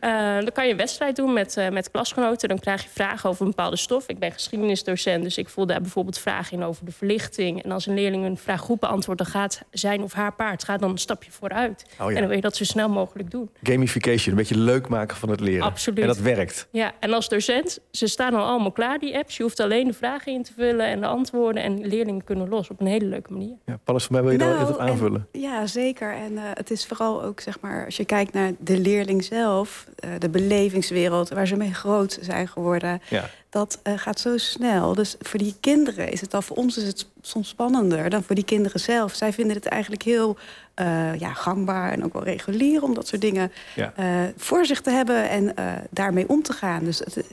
Eh, 0.00 0.34
dan 0.34 0.52
kan 0.52 0.64
je 0.66 0.70
een 0.70 0.76
wedstrijd 0.76 1.16
doen 1.16 1.32
met, 1.32 1.56
eh, 1.56 1.68
met 1.68 1.90
klasgenoten. 1.90 2.48
Dan 2.48 2.58
krijg 2.58 2.82
je 2.82 2.88
vragen 2.88 3.28
over 3.30 3.42
een 3.42 3.48
bepaalde 3.50 3.76
stof. 3.76 4.08
Ik 4.08 4.18
ben 4.18 4.32
geschiedenisdocent, 4.32 5.22
dus 5.22 5.38
ik 5.38 5.48
voel 5.48 5.66
daar 5.66 5.80
bijvoorbeeld 5.80 6.18
vragen 6.18 6.56
in 6.56 6.62
over 6.64 6.84
de 6.84 6.92
verlichting. 6.92 7.62
En 7.62 7.72
als 7.72 7.86
een 7.86 7.94
leerling 7.94 8.24
een 8.24 8.36
vraag 8.36 8.60
goed 8.60 8.80
beantwoordt, 8.80 9.20
dan 9.22 9.30
gaat 9.30 9.62
zijn 9.70 10.02
of 10.02 10.12
haar 10.12 10.32
paard 10.34 10.64
gaat 10.64 10.80
dan 10.80 10.90
een 10.90 10.98
stapje 10.98 11.30
vooruit. 11.30 11.84
Oh 12.00 12.08
En 12.08 12.14
dan 12.14 12.26
wil 12.26 12.36
je 12.36 12.40
dat 12.40 12.56
zo 12.56 12.64
snel 12.64 12.88
mogelijk 12.88 13.30
doen. 13.30 13.50
Gamification, 13.62 14.30
een 14.30 14.34
beetje 14.36 14.58
leuk 14.58 14.88
maken 14.88 15.16
van 15.16 15.28
het 15.30 15.40
leren. 15.40 15.64
Absoluut. 15.66 15.98
En 16.00 16.06
dat 16.06 16.18
werkt. 16.18 16.68
Ja, 16.70 16.92
en 17.00 17.12
als 17.12 17.28
docent, 17.28 17.78
ze 17.90 18.06
staan 18.06 18.34
al 18.34 18.44
allemaal 18.46 18.72
klaar, 18.72 18.98
die 18.98 19.16
apps. 19.16 19.36
Je 19.36 19.42
hoeft 19.42 19.60
alleen 19.60 19.86
de 19.86 19.92
vragen 19.92 20.32
in 20.32 20.42
te 20.42 20.52
vullen 20.56 20.86
en 20.86 21.00
de 21.00 21.06
antwoorden. 21.06 21.62
En 21.62 21.86
leerlingen 21.86 22.24
kunnen 22.24 22.48
los 22.48 22.70
op 22.70 22.80
een 22.80 22.86
hele 22.86 23.04
leuke 23.06 23.32
manier. 23.32 23.56
Ja, 23.64 23.78
Paulus, 23.84 24.04
voor 24.04 24.12
mij 24.12 24.22
wil 24.22 24.32
je 24.32 24.38
daar 24.38 24.48
Nou, 24.48 24.62
iets 24.62 24.70
op 24.70 24.78
aanvullen. 24.78 25.28
en- 25.32 25.40
ja, 25.40 25.66
zeker. 25.66 26.14
En 26.14 26.36
eh, 26.36 26.42
het 26.54 26.70
is 26.70 26.86
vooral 26.86 27.22
ook, 27.22 27.40
zeg 27.40 27.60
maar, 27.60 27.84
als 27.84 27.96
je 27.96 28.04
kijkt 28.04 28.32
naar 28.32 28.52
de 28.58 28.78
leerling 28.78 29.24
zelf, 29.24 29.86
de 30.18 30.28
belevingswereld, 30.28 31.28
waar 31.28 31.46
ze 31.46 31.56
mee 31.56 31.74
groot 31.74 32.18
zijn 32.20 32.48
geworden, 32.48 33.00
Ja. 33.10 33.30
dat 33.50 33.78
eh, 33.82 33.92
gaat 33.96 34.20
zo 34.20 34.36
snel. 34.36 34.94
Dus 34.94 35.16
voor 35.20 35.38
die 35.38 35.54
kinderen 35.60 36.10
is 36.12 36.20
het 36.20 36.34
al, 36.34 36.42
voor 36.42 36.56
ons 36.56 36.76
is 36.76 36.84
het 36.86 37.06
soms 37.20 37.48
spannender 37.48 38.10
dan 38.10 38.22
voor 38.22 38.34
die 38.34 38.44
kinderen 38.44 38.80
zelf. 38.80 39.14
Zij 39.14 39.32
vinden 39.32 39.56
het 39.56 39.66
eigenlijk 39.66 40.02
heel 40.02 40.36
eh, 40.74 41.14
ja, 41.18 41.32
gangbaar 41.32 41.92
en 41.92 42.04
ook 42.04 42.12
wel 42.12 42.24
regulier 42.24 42.82
om 42.82 42.94
dat 42.94 43.06
soort 43.08 43.20
dingen 43.20 43.52
Ja. 43.74 43.92
eh, 43.96 44.06
voor 44.36 44.66
zich 44.66 44.80
te 44.80 44.90
hebben 44.90 45.28
en 45.28 45.56
eh, 45.56 45.72
daarmee 45.90 46.28
om 46.28 46.42
te 46.42 46.52
gaan. 46.52 46.84
Dus 46.84 46.98
het, 46.98 47.24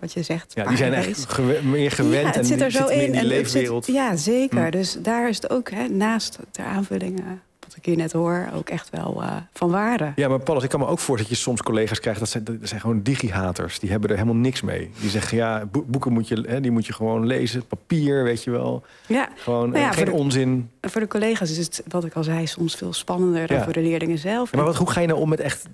wat 0.00 0.12
je 0.12 0.22
zegt. 0.22 0.52
ja, 0.54 0.64
die 0.66 0.76
zijn 0.76 0.92
echt 0.92 1.38
meer 1.62 1.90
gewend 1.90 2.20
Ja, 2.20 2.26
het 2.26 2.36
en 2.36 2.44
zit 2.44 2.60
er 2.60 2.70
zo 2.70 2.86
in. 2.86 3.00
in 3.00 3.12
die 3.12 3.20
en 3.20 3.26
het 3.28 3.36
zit- 3.50 3.52
leefwereld. 3.54 3.86
ja, 3.86 4.16
zeker. 4.16 4.64
Hm. 4.64 4.70
Dus 4.70 4.96
daar 5.02 5.28
is 5.28 5.36
het 5.36 5.50
ook, 5.50 5.70
hè, 5.70 5.88
naast 5.88 6.38
ter 6.50 6.64
aanvulling, 6.64 7.18
eh, 7.18 7.24
wat 7.74 7.76
ik 7.76 7.84
hier 7.84 7.96
net 8.02 8.12
hoor, 8.12 8.48
ook 8.54 8.68
echt 8.68 8.90
wel 8.90 9.22
eh, 9.22 9.36
van 9.52 9.70
waarde. 9.70 10.12
Ja, 10.16 10.28
maar 10.28 10.38
Paulus, 10.40 10.64
ik 10.64 10.70
kan 10.70 10.80
me 10.80 10.86
ook 10.86 10.98
voorstellen 10.98 11.22
dat 11.30 11.38
je 11.38 11.42
soms 11.44 11.62
collega's 11.62 12.00
krijgt... 12.00 12.20
dat 12.20 12.28
zijn, 12.28 12.44
dat 12.44 12.56
zijn 12.62 12.80
gewoon 12.80 13.02
digi-haters. 13.02 13.78
Die 13.78 13.90
hebben 13.90 14.10
er 14.10 14.16
helemaal 14.16 14.36
niks 14.40 14.62
mee. 14.62 14.90
Die 15.00 15.10
zeggen, 15.10 15.36
ja, 15.36 15.66
boe- 15.66 15.84
boeken 15.86 16.12
moet 16.12 16.28
je, 16.28 16.44
hè, 16.48 16.60
die 16.60 16.70
moet 16.70 16.86
je 16.86 16.92
gewoon 16.92 17.26
lezen. 17.26 17.66
Papier, 17.66 18.24
weet 18.24 18.44
je 18.44 18.50
wel. 18.50 18.82
Ja, 19.06 19.28
Gewoon 19.36 19.68
Nou 19.70 19.80
ja, 19.80 19.88
eh, 19.90 19.94
geen 19.96 20.06
voor 20.06 20.14
de- 20.16 20.20
onzin. 20.22 20.70
voor 20.80 21.00
de 21.00 21.08
collega's 21.08 21.50
is 21.50 21.56
het, 21.66 21.82
wat 21.88 22.04
ik 22.04 22.14
al 22.14 22.22
zei, 22.24 22.46
soms 22.46 22.74
veel 22.74 22.92
spannender 22.92 23.46
dan 23.46 23.62
voor 23.62 23.72
de 23.72 23.80
leerlingen 23.82 24.18
zelf. 24.18 24.50
Ja, 24.50 24.56
maar 24.56 24.66
wat, 24.66 24.76
hoe 24.76 24.90
ga 24.90 25.00
je 25.00 25.06
nou 25.06 25.20
om 25.20 25.28
met 25.28 25.40
echt... 25.40 25.66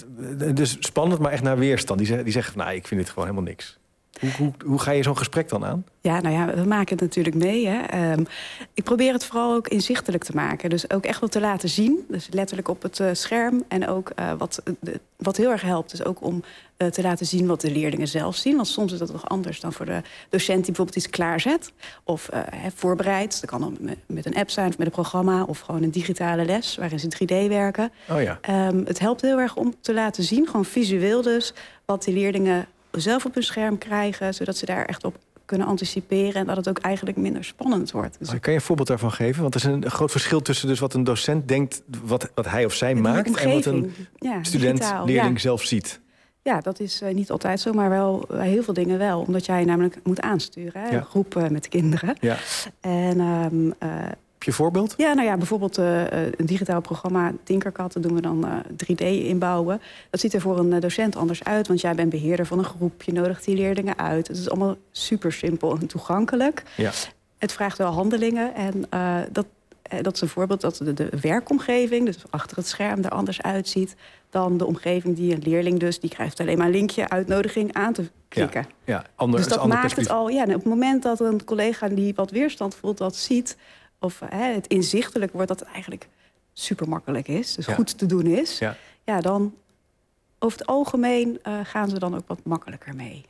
Dus 0.54 0.76
spannend, 0.80 1.20
maar 1.20 1.32
echt 1.32 1.42
naar 1.42 1.58
weerstand. 1.58 1.98
Die 1.98 2.06
zeggen, 2.06 2.24
die 2.24 2.34
zeggen 2.34 2.52
van, 2.52 2.62
nou, 2.64 2.74
ik 2.76 2.86
vind 2.86 3.00
dit 3.00 3.10
gewoon 3.10 3.28
helemaal 3.28 3.48
niks. 3.48 3.78
Hoe, 4.20 4.30
hoe, 4.38 4.52
hoe 4.64 4.78
ga 4.78 4.90
je 4.90 5.02
zo'n 5.02 5.16
gesprek 5.16 5.48
dan 5.48 5.64
aan? 5.64 5.84
Ja, 6.00 6.20
nou 6.20 6.34
ja, 6.34 6.54
we 6.54 6.64
maken 6.68 6.90
het 6.92 7.00
natuurlijk 7.00 7.36
mee. 7.36 7.66
Hè. 7.66 7.78
Ehm, 7.80 8.24
ik 8.74 8.84
probeer 8.84 9.12
het 9.12 9.24
vooral 9.24 9.54
ook 9.54 9.68
inzichtelijk 9.68 10.24
te 10.24 10.34
maken. 10.34 10.70
Dus 10.70 10.90
ook 10.90 11.04
echt 11.04 11.20
wel 11.20 11.28
te 11.28 11.40
laten 11.40 11.68
zien. 11.68 12.04
Dus 12.08 12.28
letterlijk 12.30 12.68
op 12.68 12.82
het 12.82 13.00
eh, 13.00 13.08
scherm. 13.12 13.64
En 13.68 13.88
ook 13.88 14.10
eh, 14.14 14.32
wat, 14.38 14.62
de- 14.80 15.00
wat 15.16 15.36
heel 15.36 15.50
erg 15.50 15.62
helpt, 15.62 15.92
is 15.92 16.04
ook 16.04 16.22
om 16.22 16.42
eh, 16.76 16.88
te 16.88 17.02
laten 17.02 17.26
zien 17.26 17.46
wat 17.46 17.60
de 17.60 17.70
leerlingen 17.70 18.08
zelf 18.08 18.36
zien. 18.36 18.56
Want 18.56 18.68
soms 18.68 18.92
is 18.92 18.98
dat 18.98 19.12
nog 19.12 19.28
anders 19.28 19.60
dan 19.60 19.72
voor 19.72 19.86
de 19.86 20.02
docent 20.28 20.56
die 20.56 20.66
bijvoorbeeld 20.66 20.96
iets 20.96 21.10
klaarzet. 21.10 21.72
Of 22.04 22.28
eh, 22.28 22.40
hè, 22.54 22.68
voorbereidt. 22.74 23.40
Dat 23.40 23.50
kan 23.50 23.60
dan 23.60 23.76
met- 23.80 23.98
met 24.06 24.26
een 24.26 24.34
app 24.36 24.50
zijn 24.50 24.68
of 24.68 24.78
met 24.78 24.86
een 24.86 24.92
programma. 24.92 25.42
Of 25.44 25.58
gewoon 25.60 25.82
een 25.82 25.90
digitale 25.90 26.44
les 26.44 26.76
waarin 26.76 27.00
ze 27.00 27.08
3D 27.08 27.48
werken. 27.48 27.90
Oh 28.10 28.22
ja. 28.22 28.38
Ehm, 28.40 28.84
het 28.84 28.98
helpt 28.98 29.20
heel 29.20 29.38
erg 29.40 29.56
om 29.56 29.74
te 29.80 29.94
laten 29.94 30.22
zien, 30.24 30.46
gewoon 30.46 30.64
visueel 30.64 31.22
dus, 31.22 31.52
wat 31.84 32.04
die 32.04 32.14
leerlingen 32.14 32.66
zelf 32.90 33.24
op 33.24 33.34
hun 33.34 33.42
scherm 33.42 33.78
krijgen, 33.78 34.34
zodat 34.34 34.56
ze 34.56 34.66
daar 34.66 34.84
echt 34.84 35.04
op 35.04 35.16
kunnen 35.44 35.66
anticiperen 35.66 36.34
en 36.34 36.46
dat 36.46 36.56
het 36.56 36.68
ook 36.68 36.78
eigenlijk 36.78 37.16
minder 37.16 37.44
spannend 37.44 37.90
wordt. 37.90 38.18
Dus 38.18 38.28
Kan 38.28 38.38
je 38.42 38.52
een 38.58 38.60
voorbeeld 38.60 38.88
daarvan 38.88 39.12
geven? 39.12 39.42
Want 39.42 39.54
er 39.54 39.60
is 39.60 39.66
een 39.66 39.90
groot 39.90 40.10
verschil 40.10 40.40
tussen 40.40 40.68
dus 40.68 40.78
wat 40.78 40.94
een 40.94 41.04
docent 41.04 41.48
denkt... 41.48 41.82
wat, 42.04 42.30
wat 42.34 42.48
hij 42.48 42.64
of 42.64 42.74
zij 42.74 42.94
maakt... 42.94 43.36
en 43.36 43.52
wat 43.52 43.64
een 43.64 43.94
ja, 44.14 44.42
student, 44.42 44.78
digitaal, 44.78 45.06
leerling 45.06 45.34
ja. 45.34 45.40
zelf 45.40 45.62
ziet. 45.62 46.00
Ja, 46.42 46.60
dat 46.60 46.80
is 46.80 47.00
eh, 47.00 47.14
niet 47.14 47.30
altijd 47.30 47.60
zo, 47.60 47.72
maar 47.72 47.90
wel 47.90 48.24
bij 48.28 48.48
heel 48.48 48.62
veel 48.62 48.74
dingen 48.74 48.98
wel. 48.98 49.20
Omdat 49.20 49.46
jij 49.46 49.64
namelijk 49.64 49.98
moet 50.04 50.20
aansturen, 50.20 50.82
hè? 50.82 50.88
Ja. 50.88 50.96
een 50.96 51.04
groep 51.04 51.36
eh, 51.36 51.48
met 51.48 51.68
kinderen. 51.68 52.16
Ja. 52.20 52.36
En 52.80 53.20
ehm, 53.20 53.70
eh, 53.78 54.10
Heb 54.40 54.48
je 54.48 54.54
voorbeeld? 54.54 54.94
Ja, 54.96 55.12
nou 55.12 55.26
ja, 55.26 55.36
bijvoorbeeld 55.36 55.78
eh, 55.78 56.26
eh, 56.26 56.32
een 56.36 56.46
digitaal 56.46 56.80
programma 56.80 57.32
Tinkercad, 57.44 57.92
dat 57.92 58.02
doen 58.02 58.14
we 58.14 58.20
dan 58.20 58.46
eh, 58.46 58.52
3D 58.84 59.04
inbouwen. 59.04 59.80
Dat 60.10 60.20
ziet 60.20 60.34
er 60.34 60.40
voor 60.40 60.58
een 60.58 60.72
eh, 60.72 60.80
docent 60.80 61.16
anders 61.16 61.44
uit, 61.44 61.68
want 61.68 61.80
jij 61.80 61.94
bent 61.94 62.10
beheerder 62.10 62.46
van 62.46 62.58
een 62.58 62.64
groep, 62.64 63.02
je 63.02 63.12
nodigt 63.12 63.44
die 63.44 63.56
leerlingen 63.56 63.98
uit. 63.98 64.28
Het 64.28 64.36
is 64.36 64.50
allemaal 64.50 64.76
super 64.90 65.32
simpel 65.32 65.76
en 65.80 65.86
toegankelijk. 65.86 66.62
Ja. 66.76 66.90
Het 67.38 67.52
vraagt 67.52 67.78
wel 67.78 67.90
handelingen 67.90 68.54
en 68.54 68.86
eh, 68.90 69.16
dat, 69.32 69.46
eh, 69.82 70.02
dat 70.02 70.14
is 70.14 70.20
een 70.20 70.28
voorbeeld 70.28 70.60
dat 70.60 70.76
de, 70.76 70.94
de 70.94 71.08
werkomgeving, 71.20 72.06
dus 72.06 72.16
achter 72.30 72.56
het 72.56 72.66
scherm, 72.66 73.04
er 73.04 73.10
anders 73.10 73.42
uitziet 73.42 73.96
dan 74.30 74.56
de 74.56 74.66
omgeving 74.66 75.16
die 75.16 75.34
een 75.34 75.42
leerling 75.44 75.78
dus, 75.78 76.00
die 76.00 76.10
krijgt 76.10 76.40
alleen 76.40 76.58
maar 76.58 76.66
een 76.66 76.72
linkje, 76.72 77.08
uitnodiging 77.08 77.72
aan 77.72 77.92
te 77.92 78.10
klikken. 78.28 78.66
Ja, 78.84 79.04
ander, 79.14 79.36
Dus 79.36 79.46
is 79.46 79.52
een 79.52 79.58
dat 79.58 79.68
maakt 79.68 79.96
het 79.96 80.10
al. 80.10 80.28
Ja, 80.28 80.42
en 80.42 80.48
op 80.48 80.54
het 80.54 80.64
moment 80.64 81.02
dat 81.02 81.20
een 81.20 81.44
collega 81.44 81.88
die 81.88 82.14
wat 82.14 82.30
weerstand 82.30 82.74
voelt, 82.74 82.98
dat 82.98 83.16
ziet, 83.16 83.56
of 84.00 84.20
hè, 84.24 84.52
het 84.54 84.66
inzichtelijk 84.66 85.32
wordt 85.32 85.48
dat 85.48 85.60
het 85.60 85.68
eigenlijk 85.68 86.08
super 86.52 86.88
makkelijk 86.88 87.28
is, 87.28 87.54
dus 87.54 87.66
Ja. 87.66 87.74
goed 87.74 87.98
te 87.98 88.06
doen 88.06 88.26
is, 88.26 88.58
Ja. 88.58 88.76
ja, 89.04 89.20
dan 89.20 89.54
over 90.42 90.58
het 90.58 90.66
algemeen 90.66 91.38
eh, 91.42 91.54
gaan 91.62 91.88
ze 91.88 91.98
dan 91.98 92.14
ook 92.16 92.26
wat 92.26 92.40
makkelijker 92.44 92.94
mee. 92.94 93.24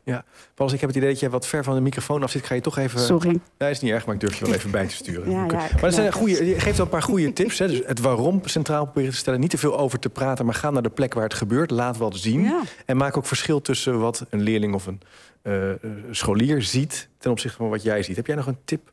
Paulus, 0.55 0.75
ik 0.75 0.81
heb 0.81 0.89
het 0.89 0.99
idee 0.99 1.11
dat 1.11 1.21
je 1.21 1.31
wat 1.31 1.47
ver 1.47 1.65
van 1.65 1.75
de 1.75 1.81
microfoon 1.81 2.23
af 2.23 2.31
zit. 2.31 2.47
Ga 2.47 2.55
je 2.55 2.61
toch 2.61 2.79
even... 2.79 3.01
Sorry. 3.01 3.41
Nee, 3.59 3.71
is 3.71 3.81
niet 3.81 3.93
erg, 3.93 4.07
maar 4.07 4.15
ik 4.15 4.21
durf 4.21 4.39
je 4.39 4.45
wel 4.45 4.55
even 4.55 4.71
bij 4.71 4.87
te 4.87 4.95
sturen. 4.95 5.31
Ja, 5.31 5.45
ja, 5.45 5.51
maar 5.51 5.81
dat 5.81 5.95
zijn 5.95 6.13
goede, 6.13 6.47
je 6.47 6.61
geeft 6.61 6.77
wel 6.77 6.87
een 6.87 6.93
paar 6.93 7.03
goede 7.03 7.33
tips. 7.33 7.59
Hè. 7.59 7.69
Dus 7.69 7.81
het 7.87 8.01
waarom 8.01 8.41
centraal 8.45 8.85
proberen 8.85 9.11
te 9.11 9.17
stellen. 9.17 9.41
Niet 9.41 9.51
te 9.51 9.59
veel 9.59 9.79
over 9.79 9.99
te 9.99 10.09
praten, 10.09 10.45
maar 10.45 10.55
ga 10.55 10.71
naar 10.71 10.83
de 10.83 10.89
plek 10.91 11.15
waar 11.15 11.25
het 11.25 11.35
gebeurt. 11.35 11.71
Laat 11.71 11.97
wat 11.97 12.17
zien. 12.17 12.43
Ja. 12.43 12.63
En 12.87 12.97
maak 12.97 13.17
ook 13.17 13.27
verschil 13.27 13.61
tussen 13.61 14.01
wat 14.01 14.27
een 14.31 14.41
leerling 14.41 14.75
of 14.75 14.87
een 14.87 15.01
eh, 15.43 15.71
eh, 15.71 15.77
scholier 16.11 16.63
ziet... 16.63 17.09
ten 17.19 17.31
opzichte 17.31 17.57
van 17.57 17.69
wat 17.69 17.83
jij 17.83 18.03
ziet. 18.03 18.17
Heb 18.17 18.27
jij 18.27 18.37
nog 18.37 18.47
een 18.47 18.59
tip? 18.65 18.93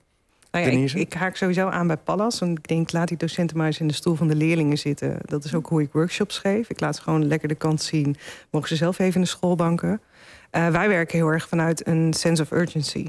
Nou 0.51 0.65
ja, 0.65 0.71
ik, 0.71 0.93
ik 0.99 1.13
haak 1.13 1.35
sowieso 1.35 1.67
aan 1.67 1.87
bij 1.87 1.97
Pallas. 1.97 2.39
Want 2.39 2.57
ik 2.57 2.67
denk, 2.67 2.91
laat 2.91 3.07
die 3.07 3.17
docenten 3.17 3.57
maar 3.57 3.65
eens 3.65 3.79
in 3.79 3.87
de 3.87 3.93
stoel 3.93 4.15
van 4.15 4.27
de 4.27 4.35
leerlingen 4.35 4.77
zitten. 4.77 5.17
Dat 5.25 5.43
is 5.43 5.55
ook 5.55 5.67
hoe 5.67 5.81
ik 5.81 5.91
workshops 5.91 6.37
geef. 6.37 6.69
Ik 6.69 6.79
laat 6.79 6.95
ze 6.95 7.01
gewoon 7.01 7.27
lekker 7.27 7.47
de 7.47 7.55
kant 7.55 7.81
zien. 7.81 8.15
Mogen 8.51 8.67
ze 8.69 8.75
zelf 8.75 8.99
even 8.99 9.15
in 9.15 9.21
de 9.21 9.27
schoolbanken. 9.27 10.01
Eh, 10.49 10.67
wij 10.67 10.87
werken 10.89 11.17
heel 11.17 11.27
erg 11.27 11.47
vanuit 11.47 11.87
een 11.87 12.13
sense 12.13 12.41
of 12.41 12.51
urgency. 12.51 13.05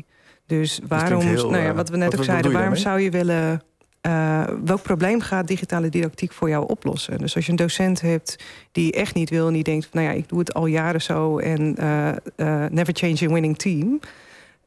Dus 0.46 0.80
waarom, 0.88 1.20
heel, 1.20 1.50
nou 1.50 1.62
ja, 1.62 1.68
eh, 1.68 1.74
wat 1.76 1.88
we 1.88 1.96
net 1.96 2.10
wat- 2.10 2.18
ook 2.18 2.24
zeiden, 2.24 2.52
waarom 2.52 2.76
zou 2.76 3.00
je 3.00 3.10
willen. 3.10 3.62
eh, 4.00 4.44
welk 4.64 4.82
probleem 4.82 5.20
gaat 5.20 5.46
digitale 5.48 5.88
didactiek 5.88 6.32
voor 6.32 6.48
jou 6.48 6.66
oplossen? 6.68 7.18
Dus 7.18 7.34
als 7.34 7.44
je 7.44 7.50
een 7.50 7.56
docent 7.56 8.00
hebt 8.00 8.36
die 8.72 8.92
echt 8.92 9.14
niet 9.14 9.30
wil 9.30 9.46
en 9.46 9.52
die 9.52 9.62
denkt: 9.62 9.86
van, 9.90 10.00
nou 10.02 10.12
ja, 10.14 10.18
ik 10.20 10.28
doe 10.28 10.38
het 10.38 10.54
al 10.54 10.66
jaren 10.66 11.02
zo 11.02 11.38
en 11.38 11.60
never 12.70 12.94
change 12.96 13.24
a 13.24 13.32
winning 13.32 13.58
team 13.58 14.00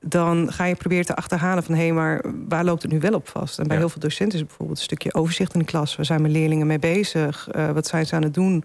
dan 0.02 0.52
ga 0.52 0.66
je 0.66 0.76
proberen 0.76 1.06
te 1.06 1.16
achterhalen 1.16 1.64
van... 1.64 1.76
hé, 1.76 1.82
hey, 1.82 1.92
maar 1.92 2.24
waar 2.48 2.64
loopt 2.64 2.82
het 2.82 2.92
nu 2.92 3.00
wel 3.00 3.14
op 3.14 3.28
vast? 3.28 3.60
En 3.60 3.64
bij 3.64 3.74
Ja. 3.76 3.82
heel 3.82 3.92
veel 3.92 4.02
docenten 4.02 4.40
is 4.40 4.46
bijvoorbeeld 4.46 4.78
een 4.78 4.84
stukje 4.84 5.14
overzicht 5.14 5.54
in 5.54 5.60
de 5.60 5.66
klas. 5.66 5.96
Waar 5.96 6.06
zijn 6.06 6.22
mijn 6.22 6.34
leerlingen 6.34 6.68
mee 6.68 6.80
bezig? 6.80 7.48
Eh, 7.52 7.72
wat 7.72 7.88
zijn 7.88 8.06
ze 8.06 8.16
aan 8.16 8.24
het 8.24 8.34
doen? 8.34 8.64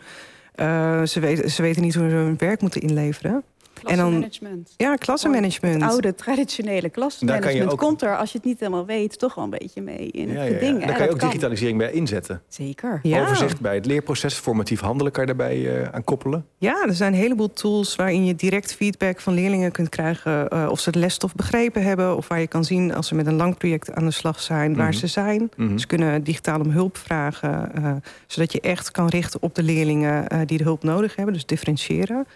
Eh, 0.55 1.03
ze, 1.03 1.21
weten, 1.21 1.51
ze 1.51 1.63
weten 1.63 1.83
niet 1.83 1.95
hoe 1.95 2.09
ze 2.09 2.15
hun 2.15 2.37
werk 2.39 2.61
moeten 2.61 2.81
inleveren. 2.81 3.43
Klassenmanagement. 3.83 4.75
Ja, 4.77 4.97
klassenmanagement. 4.97 5.83
Het 5.83 5.91
oude, 5.91 6.15
traditionele 6.15 6.91
klassenmanagement 6.91 7.73
ook... 7.73 7.79
komt 7.79 8.03
er, 8.03 8.17
als 8.17 8.33
je 8.33 8.39
het 8.39 8.47
niet 8.47 8.61
helemaal 8.61 8.87
weet, 8.87 9.19
toch 9.19 9.35
wel 9.35 9.45
een 9.45 9.51
beetje 9.51 9.83
mee 9.83 10.11
in 10.11 10.29
het 10.29 10.53
ja, 10.53 10.59
ding. 10.59 10.85
Daar 10.85 10.97
kan 10.97 11.07
je 11.07 11.13
ook 11.13 11.21
digitalisering 11.21 11.79
bij 11.79 11.93
inzetten. 11.93 12.43
Zeker. 12.49 13.01
Overzicht 13.03 13.61
bij 13.61 13.75
het 13.75 13.87
leerproces, 13.87 14.35
formatief 14.35 14.81
handelen 14.81 15.13
kan 15.13 15.27
je 15.27 15.35
daarbij 15.35 15.59
uh, 15.59 15.89
aan 15.89 16.05
koppelen. 16.05 16.47
Ja, 16.59 16.85
er 16.87 16.95
zijn 16.95 17.13
een 17.13 17.19
heleboel 17.19 17.53
tools 17.53 17.97
waarin 17.97 18.25
je 18.25 18.35
direct 18.35 18.75
feedback 18.75 19.21
van 19.21 19.35
leerlingen 19.35 19.73
kunt 19.73 19.89
krijgen... 19.89 20.49
Uh, 20.53 20.69
of 20.71 20.81
ze 20.81 20.89
het 20.89 20.99
lesstof 20.99 21.35
begrepen 21.35 21.83
hebben... 21.83 22.17
of 22.17 22.29
waar 22.29 22.41
je 22.41 22.47
kan 22.47 22.65
zien 22.65 22.95
als 22.95 23.07
ze 23.07 23.15
met 23.15 23.27
een 23.27 23.37
lang 23.37 23.57
project 23.57 23.95
aan 23.95 24.05
de 24.05 24.11
slag 24.11 24.41
zijn... 24.41 24.77
waar 24.77 24.89
mhm. 24.89 24.99
ze 24.99 25.07
zijn. 25.07 25.51
Mm 25.57 25.79
Ze 25.79 25.87
kunnen 25.87 26.23
digitaal 26.23 26.61
om 26.61 26.71
hulp 26.71 26.97
vragen... 26.97 27.71
Uh, 27.79 27.93
zodat 28.27 28.53
je 28.53 28.61
echt 28.61 28.91
kan 28.91 29.09
richten 29.09 29.43
op 29.43 29.55
de 29.55 29.63
leerlingen 29.63 30.47
die 30.47 30.59
de 30.59 30.65
hulp 30.65 30.83
nodig 30.83 31.17
hebben. 31.17 31.35
Dus 31.35 31.47
differentiëren. 31.47 32.27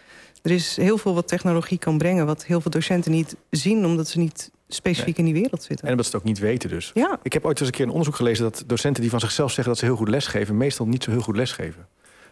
Er 0.42 0.50
is 0.50 0.76
heel 0.76 0.99
veel 0.99 1.14
wat 1.14 1.28
technologie 1.28 1.78
kan 1.78 1.99
brengen... 1.99 2.26
wat 2.26 2.44
heel 2.44 2.61
veel 2.61 2.70
docenten 2.70 3.12
niet 3.12 3.37
zien... 3.50 3.85
omdat 3.85 4.09
ze 4.09 4.18
niet 4.18 4.50
specifiek 4.68 5.18
in 5.18 5.25
die 5.25 5.35
wereld 5.35 5.62
zitten. 5.62 5.85
En 5.87 5.90
omdat 5.90 6.06
ze 6.06 6.12
het 6.12 6.20
ook 6.20 6.28
niet 6.28 6.38
weten 6.38 6.68
dus. 6.68 6.90
Ja. 6.94 7.18
Ik 7.23 7.32
heb 7.32 7.44
ooit 7.44 7.59
eens 7.59 7.68
een 7.68 7.75
keer 7.75 7.85
een 7.85 7.90
onderzoek 7.90 8.14
gelezen... 8.14 8.44
dat 8.44 8.64
docenten 8.66 9.02
die 9.02 9.11
van 9.11 9.20
zichzelf 9.20 9.49
zeggen 9.49 9.68
dat 9.68 9.78
ze 9.78 9.85
heel 9.85 9.97
goed 9.97 10.09
lesgeven... 10.09 10.56
meestal 10.56 10.87
niet 10.87 11.04
zo 11.04 11.11
heel 11.11 11.20
goed 11.20 11.37
lesgeven. 11.37 11.87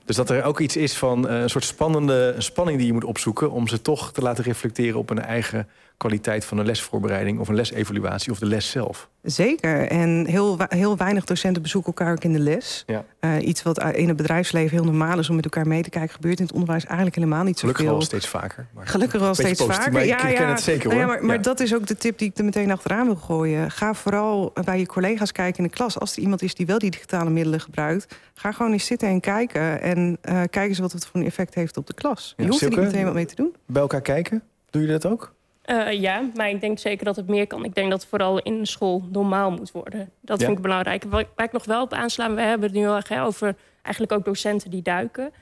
Dus 0.08 0.16
dat 0.16 0.30
er 0.30 0.44
ook 0.44 0.60
iets 0.60 0.76
is 0.76 0.96
van 0.96 1.26
uh, 1.26 1.40
een 1.40 1.50
soort 1.50 1.64
spannende 1.64 2.34
spanning 2.38 2.78
die 2.78 2.86
je 2.86 2.92
moet 2.92 3.04
opzoeken... 3.04 3.50
om 3.50 3.68
ze 3.68 3.82
toch 3.82 4.12
te 4.12 4.20
laten 4.20 4.44
reflecteren 4.44 4.98
op 4.98 5.08
hun 5.08 5.20
eigen 5.20 5.68
kwaliteit 5.96 6.44
van 6.44 6.58
een 6.58 6.66
lesvoorbereiding... 6.66 7.38
of 7.38 7.48
een 7.48 7.54
lesevaluatie 7.54 8.32
of 8.32 8.38
de 8.38 8.46
les 8.46 8.70
zelf. 8.70 9.08
Zeker. 9.22 9.88
En 9.88 10.26
heel, 10.26 10.56
heel 10.68 10.96
weinig 10.96 11.24
docenten 11.24 11.62
bezoeken 11.62 11.92
elkaar 11.92 12.12
ook 12.12 12.24
in 12.24 12.32
de 12.32 12.38
les. 12.38 12.84
Ja. 12.86 13.04
Uh, 13.20 13.46
iets 13.46 13.62
wat 13.62 13.84
in 13.84 14.08
het 14.08 14.16
bedrijfsleven 14.16 14.76
heel 14.76 14.84
normaal 14.84 15.18
is 15.18 15.28
om 15.28 15.34
met 15.34 15.44
elkaar 15.44 15.66
mee 15.66 15.82
te 15.82 15.90
kijken... 15.90 16.14
gebeurt 16.14 16.38
in 16.38 16.44
het 16.44 16.54
onderwijs 16.54 16.84
eigenlijk 16.84 17.16
helemaal 17.16 17.44
niet 17.44 17.58
zoveel. 17.58 17.74
Gelukkig 17.74 17.96
wel 17.96 18.06
steeds 18.06 18.28
vaker. 18.28 18.66
Maar 18.74 18.86
Gelukkig 18.86 19.20
wel 19.20 19.34
steeds 19.34 19.64
vaker. 19.64 19.92
Maar 19.92 20.06
ja, 20.06 20.26
ik 20.28 20.36
ken 20.36 20.48
het 20.48 20.60
zeker 20.60 20.90
hoor. 20.90 21.00
ja, 21.00 21.06
maar, 21.06 21.24
maar 21.24 21.42
dat 21.42 21.60
is 21.60 21.74
ook 21.74 21.86
de 21.86 21.96
tip 21.96 22.18
die 22.18 22.28
ik 22.28 22.38
er 22.38 22.44
meteen 22.44 22.70
achteraan 22.70 23.06
wil 23.06 23.16
gooien. 23.16 23.70
Ga 23.70 23.94
vooral 23.94 24.52
bij 24.64 24.78
je 24.78 24.86
collega's 24.86 25.32
kijken 25.32 25.64
in 25.64 25.70
de 25.70 25.76
klas. 25.76 25.98
Als 25.98 26.16
er 26.16 26.22
iemand 26.22 26.42
is 26.42 26.54
die 26.54 26.66
wel 26.66 26.78
die 26.78 26.90
digitale 26.90 27.30
middelen 27.30 27.60
gebruikt... 27.60 28.16
ga 28.34 28.52
gewoon 28.52 28.72
eens 28.72 28.86
zitten 28.86 29.08
en 29.08 29.20
kijken. 29.20 29.82
En 29.82 29.98
uh, 30.07 30.43
kijk 30.50 30.69
eens 30.69 30.78
wat 30.78 30.93
het 30.93 31.07
voor 31.07 31.21
een 31.21 31.26
effect 31.26 31.55
heeft 31.55 31.76
op 31.76 31.87
de 31.87 31.95
klas. 31.95 32.35
Je 32.37 32.47
hoeft 32.47 32.61
er 32.61 32.69
niet 32.69 32.78
meteen 32.78 33.05
wat 33.05 33.14
mee 33.14 33.26
te 33.26 33.35
doen. 33.35 33.55
Bij 33.67 33.83
elkaar 33.83 34.00
kijken? 34.00 34.43
Doe 34.71 34.83
je 34.83 34.88
dat 34.88 35.07
ook? 35.07 35.35
Uh, 35.67 35.93
ja, 35.93 36.31
maar 36.35 36.49
ik 36.49 36.61
denk 36.61 36.78
zeker 36.78 37.05
dat 37.05 37.17
het 37.17 37.28
meer 37.28 37.47
kan. 37.47 37.64
Ik 37.64 37.75
denk 37.75 37.90
dat 37.90 38.00
het 38.00 38.09
vooral 38.09 38.38
in 38.38 38.59
de 38.59 38.67
school 38.67 39.05
normaal 39.11 39.50
moet 39.50 39.73
worden. 39.73 40.11
Dat 40.21 40.40
ja. 40.40 40.45
vind 40.45 40.57
ik 40.57 40.62
belangrijk. 40.62 41.05
Waar, 41.05 41.26
ik 41.37 41.52
nog 41.52 41.64
wel 41.64 41.83
op 41.83 41.93
aanslaan, 41.93 42.35
we 42.35 42.40
hebben 42.40 42.69
het 42.69 42.78
nu 42.78 42.87
al 42.87 42.97
erg 42.97 43.12
over 43.21 43.55
eigenlijk 43.83 44.12
ook 44.12 44.25
docenten 44.25 44.71
die 44.71 44.83
duiken. 44.83 45.33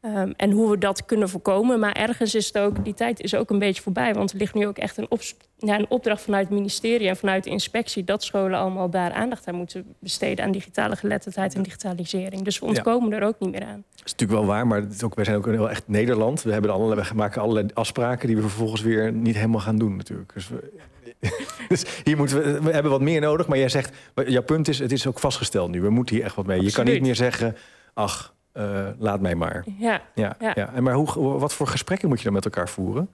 Um, 0.00 0.32
en 0.36 0.50
hoe 0.50 0.70
we 0.70 0.78
dat 0.78 1.04
kunnen 1.04 1.28
voorkomen. 1.28 1.80
Maar 1.80 1.92
ergens 1.92 2.34
is 2.34 2.46
het 2.46 2.58
ook, 2.58 2.84
die 2.84 2.94
tijd 2.94 3.20
is 3.20 3.34
ook 3.34 3.50
een 3.50 3.58
beetje 3.58 3.82
voorbij. 3.82 4.14
Want 4.14 4.32
er 4.32 4.38
ligt 4.38 4.54
nu 4.54 4.66
ook 4.66 4.78
echt 4.78 4.96
een, 4.96 5.06
op, 5.08 5.20
ja, 5.56 5.78
een 5.78 5.90
opdracht 5.90 6.22
vanuit 6.22 6.46
het 6.46 6.56
ministerie 6.56 7.08
en 7.08 7.16
vanuit 7.16 7.44
de 7.44 7.50
inspectie 7.50 8.04
dat 8.04 8.24
scholen 8.24 8.58
allemaal 8.58 8.90
daar 8.90 9.12
aandacht 9.12 9.46
aan 9.46 9.54
moeten 9.54 9.94
besteden 9.98 10.44
aan 10.44 10.52
digitale 10.52 10.96
geletterdheid 10.96 11.54
en 11.54 11.62
digitalisering. 11.62 12.42
Dus 12.42 12.58
we 12.58 12.66
ontkomen 12.66 13.10
ja. 13.10 13.16
er 13.16 13.22
ook 13.22 13.38
niet 13.38 13.50
meer 13.50 13.64
aan. 13.64 13.84
Dat 13.90 14.04
is 14.04 14.12
natuurlijk 14.12 14.38
wel 14.38 14.48
waar, 14.48 14.66
maar 14.66 14.80
het 14.80 14.92
is 14.92 15.02
ook, 15.02 15.14
wij 15.14 15.24
zijn 15.24 15.36
ook 15.36 15.46
heel 15.46 15.70
echt 15.70 15.88
Nederland. 15.88 16.42
We, 16.42 16.52
hebben 16.52 16.70
allerlei, 16.70 17.08
we 17.08 17.14
maken 17.14 17.42
allerlei 17.42 17.66
afspraken 17.74 18.26
die 18.26 18.36
we 18.36 18.42
vervolgens 18.42 18.82
weer 18.82 19.12
niet 19.12 19.34
helemaal 19.34 19.60
gaan 19.60 19.76
doen 19.76 19.96
natuurlijk. 19.96 20.34
Dus, 20.34 20.48
we, 20.48 20.72
dus 21.68 21.84
hier 22.04 22.16
moeten 22.16 22.42
we, 22.42 22.62
we 22.62 22.70
hebben 22.70 22.92
wat 22.92 23.00
meer 23.00 23.20
nodig. 23.20 23.46
Maar 23.46 23.58
jij 23.58 23.68
zegt, 23.68 23.96
jouw 24.26 24.42
punt 24.42 24.68
is, 24.68 24.78
het 24.78 24.92
is 24.92 25.06
ook 25.06 25.18
vastgesteld 25.18 25.70
nu. 25.70 25.80
We 25.80 25.90
moeten 25.90 26.16
hier 26.16 26.24
echt 26.24 26.34
wat 26.34 26.46
mee. 26.46 26.56
Absoluut. 26.56 26.76
Je 26.76 26.82
kan 26.82 26.92
niet 26.92 27.02
meer 27.02 27.16
zeggen, 27.16 27.56
ach, 27.94 28.34
uh, 28.56 28.88
laat 28.98 29.20
mij 29.20 29.34
maar. 29.34 29.64
Ja, 29.78 30.02
ja, 30.14 30.36
ja. 30.40 30.52
ja. 30.54 30.72
En 30.74 30.82
maar 30.82 30.94
hoe, 30.94 31.38
wat 31.38 31.52
voor 31.52 31.66
gesprekken 31.66 32.08
moet 32.08 32.18
je 32.18 32.24
dan 32.24 32.32
met 32.32 32.44
elkaar 32.44 32.68
voeren? 32.68 33.08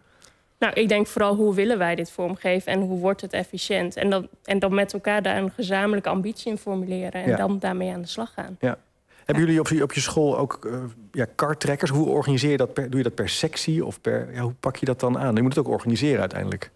Nou, 0.58 0.74
ik 0.74 0.88
denk 0.88 1.06
vooral 1.06 1.34
hoe 1.34 1.54
willen 1.54 1.78
wij 1.78 1.94
dit 1.94 2.10
vormgeven 2.10 2.72
en 2.72 2.80
hoe 2.80 2.98
wordt 2.98 3.20
het 3.20 3.32
efficiënt? 3.32 3.96
En 3.96 4.10
dan, 4.10 4.28
en 4.44 4.58
dan 4.58 4.74
met 4.74 4.92
elkaar 4.92 5.22
daar 5.22 5.36
een 5.36 5.50
gezamenlijke 5.50 6.08
ambitie 6.08 6.50
in 6.50 6.58
formuleren 6.58 7.22
en 7.22 7.28
ja. 7.28 7.36
dan 7.36 7.58
daarmee 7.58 7.92
aan 7.92 8.00
de 8.00 8.06
slag 8.06 8.32
gaan. 8.32 8.56
Ja. 8.60 8.78
Hebben 9.24 9.44
jullie 9.44 9.60
op 9.60 9.68
je, 9.68 9.82
op 9.82 9.92
je 9.92 10.00
school 10.00 10.38
ook 10.38 10.58
uh, 10.66 10.82
ja, 11.12 11.26
karttrekkers? 11.34 11.90
Hoe 11.90 12.08
organiseer 12.08 12.50
je 12.50 12.56
dat? 12.56 12.74
Per, 12.74 12.90
doe 12.90 12.98
je 12.98 13.04
dat 13.04 13.14
per 13.14 13.28
sectie 13.28 13.84
of 13.84 14.00
per, 14.00 14.34
ja, 14.34 14.40
hoe 14.40 14.54
pak 14.60 14.76
je 14.76 14.86
dat 14.86 15.00
dan 15.00 15.18
aan? 15.18 15.34
Je 15.34 15.42
moet 15.42 15.54
het 15.54 15.66
ook 15.66 15.72
organiseren 15.72 16.20
uiteindelijk. 16.20 16.70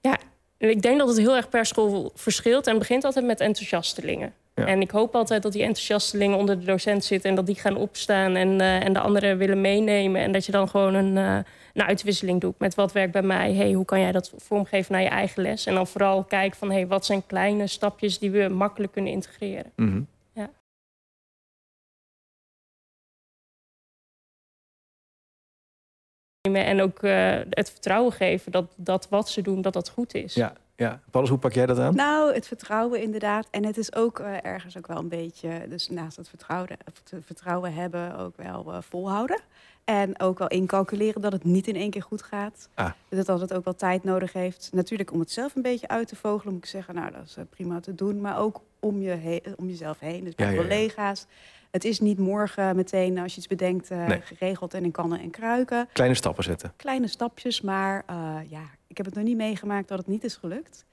Ja, 0.00 0.18
ik 0.56 0.82
denk 0.82 0.98
dat 0.98 1.08
het 1.08 1.18
heel 1.18 1.36
erg 1.36 1.48
per 1.48 1.66
school 1.66 2.12
verschilt 2.14 2.66
en 2.66 2.78
begint 2.78 3.04
altijd 3.04 3.24
met 3.24 3.40
enthousiastelingen. 3.40 4.32
Ja. 4.58 4.66
En 4.66 4.80
ik 4.80 4.90
hoop 4.90 5.14
altijd 5.14 5.42
dat 5.42 5.52
die 5.52 5.62
enthousiastelingen 5.62 6.38
onder 6.38 6.58
de 6.58 6.64
docent 6.64 7.04
zitten... 7.04 7.30
en 7.30 7.36
dat 7.36 7.46
die 7.46 7.54
gaan 7.54 7.76
opstaan 7.76 8.36
en, 8.36 8.48
uh, 8.60 8.84
en 8.84 8.92
de 8.92 9.00
anderen 9.00 9.38
willen 9.38 9.60
meenemen. 9.60 10.20
En 10.20 10.32
dat 10.32 10.46
je 10.46 10.52
dan 10.52 10.68
gewoon 10.68 10.94
een, 10.94 11.16
uh, 11.16 11.38
een 11.74 11.82
uitwisseling 11.82 12.40
doet 12.40 12.58
met 12.58 12.74
wat 12.74 12.92
werkt 12.92 13.12
bij 13.12 13.22
mij. 13.22 13.54
Hey, 13.54 13.72
hoe 13.72 13.84
kan 13.84 14.00
jij 14.00 14.12
dat 14.12 14.32
vormgeven 14.36 14.92
naar 14.92 15.02
je 15.02 15.08
eigen 15.08 15.42
les? 15.42 15.66
En 15.66 15.74
dan 15.74 15.86
vooral 15.86 16.24
kijken 16.24 16.58
van 16.58 16.70
hey, 16.70 16.86
wat 16.86 17.06
zijn 17.06 17.26
kleine 17.26 17.66
stapjes 17.66 18.18
die 18.18 18.30
we 18.30 18.48
makkelijk 18.48 18.92
kunnen 18.92 19.12
integreren. 19.12 19.72
Mm 19.76 19.88
-hmm. 19.88 20.06
ja. 20.32 20.50
En 26.52 26.80
ook 26.80 27.02
uh, 27.02 27.38
het 27.50 27.70
vertrouwen 27.70 28.12
geven 28.12 28.52
dat, 28.52 28.72
dat 28.76 29.08
wat 29.08 29.28
ze 29.28 29.42
doen, 29.42 29.62
dat 29.62 29.72
dat 29.72 29.88
goed 29.88 30.14
is. 30.14 30.34
Ja. 30.34 30.52
Ja, 30.78 31.00
Paulus, 31.10 31.30
hoe 31.30 31.38
pak 31.38 31.52
jij 31.52 31.66
dat 31.66 31.78
aan? 31.78 31.94
Nou, 31.94 32.34
het 32.34 32.46
vertrouwen 32.46 33.02
inderdaad. 33.02 33.48
En 33.50 33.64
het 33.64 33.78
is 33.78 33.94
ook 33.94 34.18
uh, 34.18 34.44
ergens 34.44 34.76
ook 34.76 34.86
wel 34.86 34.96
een 34.96 35.08
beetje, 35.08 35.66
dus 35.68 35.88
naast 35.88 36.16
het 36.16 36.28
vertrouwen, 36.28 36.76
het 36.84 37.12
vertrouwen 37.24 37.74
hebben, 37.74 38.16
ook 38.16 38.36
wel 38.36 38.72
uh, 38.72 38.78
volhouden. 38.80 39.40
En 39.84 40.20
ook 40.20 40.38
wel 40.38 40.48
incalculeren 40.48 41.20
dat 41.20 41.32
het 41.32 41.44
niet 41.44 41.66
in 41.66 41.76
één 41.76 41.90
keer 41.90 42.02
goed 42.02 42.22
gaat. 42.22 42.68
Ah. 42.74 42.90
Dat 43.08 43.40
het 43.40 43.54
ook 43.54 43.64
wel 43.64 43.74
tijd 43.74 44.04
nodig 44.04 44.32
heeft. 44.32 44.70
Natuurlijk 44.72 45.12
om 45.12 45.20
het 45.20 45.30
zelf 45.30 45.54
een 45.54 45.62
beetje 45.62 45.88
uit 45.88 46.08
te 46.08 46.16
vogelen, 46.16 46.54
moet 46.54 46.64
ik 46.64 46.70
zeggen, 46.70 46.94
nou 46.94 47.10
dat 47.10 47.22
is 47.24 47.36
uh, 47.36 47.44
prima 47.50 47.80
te 47.80 47.94
doen. 47.94 48.20
Maar 48.20 48.38
ook 48.38 48.60
om, 48.80 49.00
je 49.00 49.42
om 49.56 49.68
jezelf 49.68 49.98
heen, 49.98 50.24
dus 50.24 50.34
bij 50.34 50.52
ja. 50.52 50.60
collega's. 50.60 51.26
Het 51.70 51.84
is 51.84 52.00
niet 52.00 52.18
morgen 52.18 52.76
meteen 52.76 53.18
als 53.18 53.32
je 53.32 53.38
iets 53.38 53.46
bedenkt 53.46 53.90
uh, 53.90 54.06
Nee. 54.06 54.20
geregeld 54.20 54.74
en 54.74 54.84
in 54.84 54.90
kannen 54.90 55.20
en 55.20 55.30
kruiken. 55.30 55.88
Kleine 55.92 56.14
stappen 56.14 56.44
zetten. 56.44 56.72
Kleine 56.76 57.06
stapjes, 57.06 57.60
maar 57.60 58.04
uh, 58.10 58.36
ja, 58.48 58.62
ik 58.86 58.96
heb 58.96 59.06
het 59.06 59.14
nog 59.14 59.24
niet 59.24 59.36
meegemaakt 59.36 59.88
dat 59.88 59.98
het 59.98 60.06
niet 60.06 60.24
is 60.24 60.36
gelukt. 60.36 60.84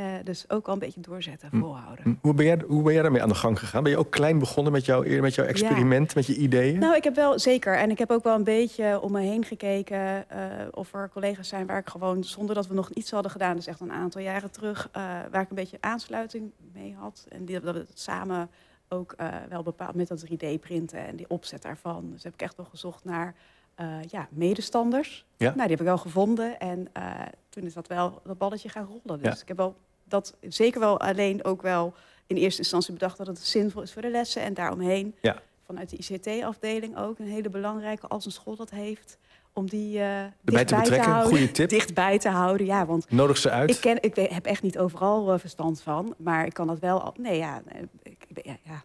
Uh, 0.00 0.06
dus 0.24 0.50
ook 0.50 0.66
al 0.66 0.72
een 0.72 0.78
beetje 0.78 1.00
doorzetten, 1.00 1.50
volhouden. 1.52 2.18
Hoe 2.22 2.34
ben, 2.34 2.46
jij, 2.46 2.62
hoe 2.66 2.82
ben 2.82 2.92
jij 2.92 3.02
daarmee 3.02 3.22
aan 3.22 3.28
de 3.28 3.34
gang 3.34 3.58
gegaan? 3.58 3.82
Ben 3.82 3.92
je 3.92 3.98
ook 3.98 4.10
klein 4.10 4.38
begonnen 4.38 4.72
met, 4.72 4.84
jou, 4.84 5.20
met 5.20 5.34
jouw 5.34 5.44
experiment, 5.44 6.14
met 6.14 6.26
je 6.26 6.36
ideeën? 6.36 6.78
Nou, 6.78 6.96
ik 6.96 7.04
heb 7.04 7.14
wel 7.14 7.38
zeker. 7.38 7.76
En 7.76 7.90
ik 7.90 7.98
heb 7.98 8.10
ook 8.10 8.24
wel 8.24 8.34
een 8.34 8.44
beetje 8.44 9.00
om 9.00 9.12
me 9.12 9.20
heen 9.20 9.44
gekeken 9.44 9.98
uh, 10.32 10.42
of 10.70 10.94
er 10.94 11.10
collega's 11.12 11.48
zijn 11.48 11.66
waar 11.66 11.78
ik 11.78 11.88
gewoon, 11.88 12.24
zonder 12.24 12.54
dat 12.54 12.66
we 12.66 12.74
nog 12.74 12.90
iets 12.90 13.10
hadden 13.10 13.30
gedaan, 13.30 13.56
dus 13.56 13.66
echt 13.66 13.80
een 13.80 13.92
aantal 13.92 14.20
jaren 14.20 14.50
terug, 14.50 14.88
uh, 14.88 15.02
waar 15.30 15.42
ik 15.42 15.48
een 15.50 15.56
beetje 15.56 15.78
aansluiting 15.80 16.50
mee 16.72 16.94
had. 16.98 17.26
En 17.28 17.44
die, 17.44 17.60
dat 17.60 17.74
we 17.74 17.80
het 17.80 18.00
samen 18.00 18.50
ook 18.88 19.14
wel 19.48 19.62
bepaald 19.62 19.94
met 19.94 20.08
dat 20.08 20.26
3D-printen 20.26 21.06
en 21.06 21.16
die 21.16 21.28
opzet 21.28 21.62
daarvan. 21.62 22.10
Dus 22.12 22.22
heb 22.22 22.32
ik 22.34 22.42
echt 22.42 22.56
wel 22.56 22.66
gezocht 22.66 23.04
naar 23.04 23.34
uh, 23.80 24.02
ja, 24.08 24.28
medestanders. 24.30 25.24
Ja. 25.36 25.46
Nou, 25.46 25.60
die 25.60 25.70
heb 25.70 25.80
ik 25.80 25.86
wel 25.86 25.98
gevonden. 25.98 26.58
En 26.60 26.88
uh, 26.96 27.12
toen 27.48 27.62
is 27.62 27.74
dat 27.74 27.86
wel 27.86 28.20
dat 28.24 28.38
balletje 28.38 28.68
gaan 28.68 28.84
rollen. 28.86 29.22
Dus 29.22 29.34
Ja. 29.34 29.40
ik 29.42 29.48
heb 29.48 29.56
wel 29.56 29.76
dat 30.10 30.34
zeker 30.48 30.80
wel 30.80 31.00
alleen 31.00 31.44
ook 31.44 31.62
wel 31.62 31.94
in 32.26 32.36
eerste 32.36 32.60
instantie 32.60 32.92
bedacht 32.92 33.18
dat 33.18 33.26
het 33.26 33.38
zinvol 33.38 33.82
is 33.82 33.92
voor 33.92 34.02
de 34.02 34.10
lessen. 34.10 34.42
En 34.42 34.54
daaromheen 34.54 35.14
Ja. 35.22 35.36
vanuit 35.66 35.90
de 35.90 35.96
ICT-afdeling 35.96 36.96
ook 36.98 37.18
een 37.18 37.26
hele 37.28 37.48
belangrijke, 37.50 38.06
als 38.06 38.24
een 38.24 38.32
school 38.32 38.56
dat 38.56 38.70
heeft, 38.70 39.18
om 39.52 39.68
die 39.68 39.98
uh, 39.98 40.18
dichtbij 40.42 40.64
te 40.64 40.74
betrekken, 40.74 41.10
houden. 41.10 41.30
goede 41.30 41.50
tip. 41.52 41.68
Dichtbij 41.68 42.18
te 42.18 42.28
houden, 42.28 42.66
ja. 42.66 42.86
Want 42.86 43.10
Nodig 43.10 43.36
ze 43.36 43.50
uit. 43.50 43.70
ik, 43.70 43.80
ken, 43.80 44.02
ik 44.02 44.14
heb 44.16 44.46
echt 44.46 44.62
niet 44.62 44.78
overal 44.78 45.32
uh, 45.32 45.38
verstand 45.38 45.80
van, 45.82 46.14
maar 46.18 46.46
ik 46.46 46.52
kan 46.52 46.66
dat 46.66 46.78
wel. 46.78 47.00
al- 47.02 47.14
Nee, 47.18 47.38
ja, 47.38 47.62
ik, 48.02 48.26
ja, 48.42 48.56
ja. 48.62 48.82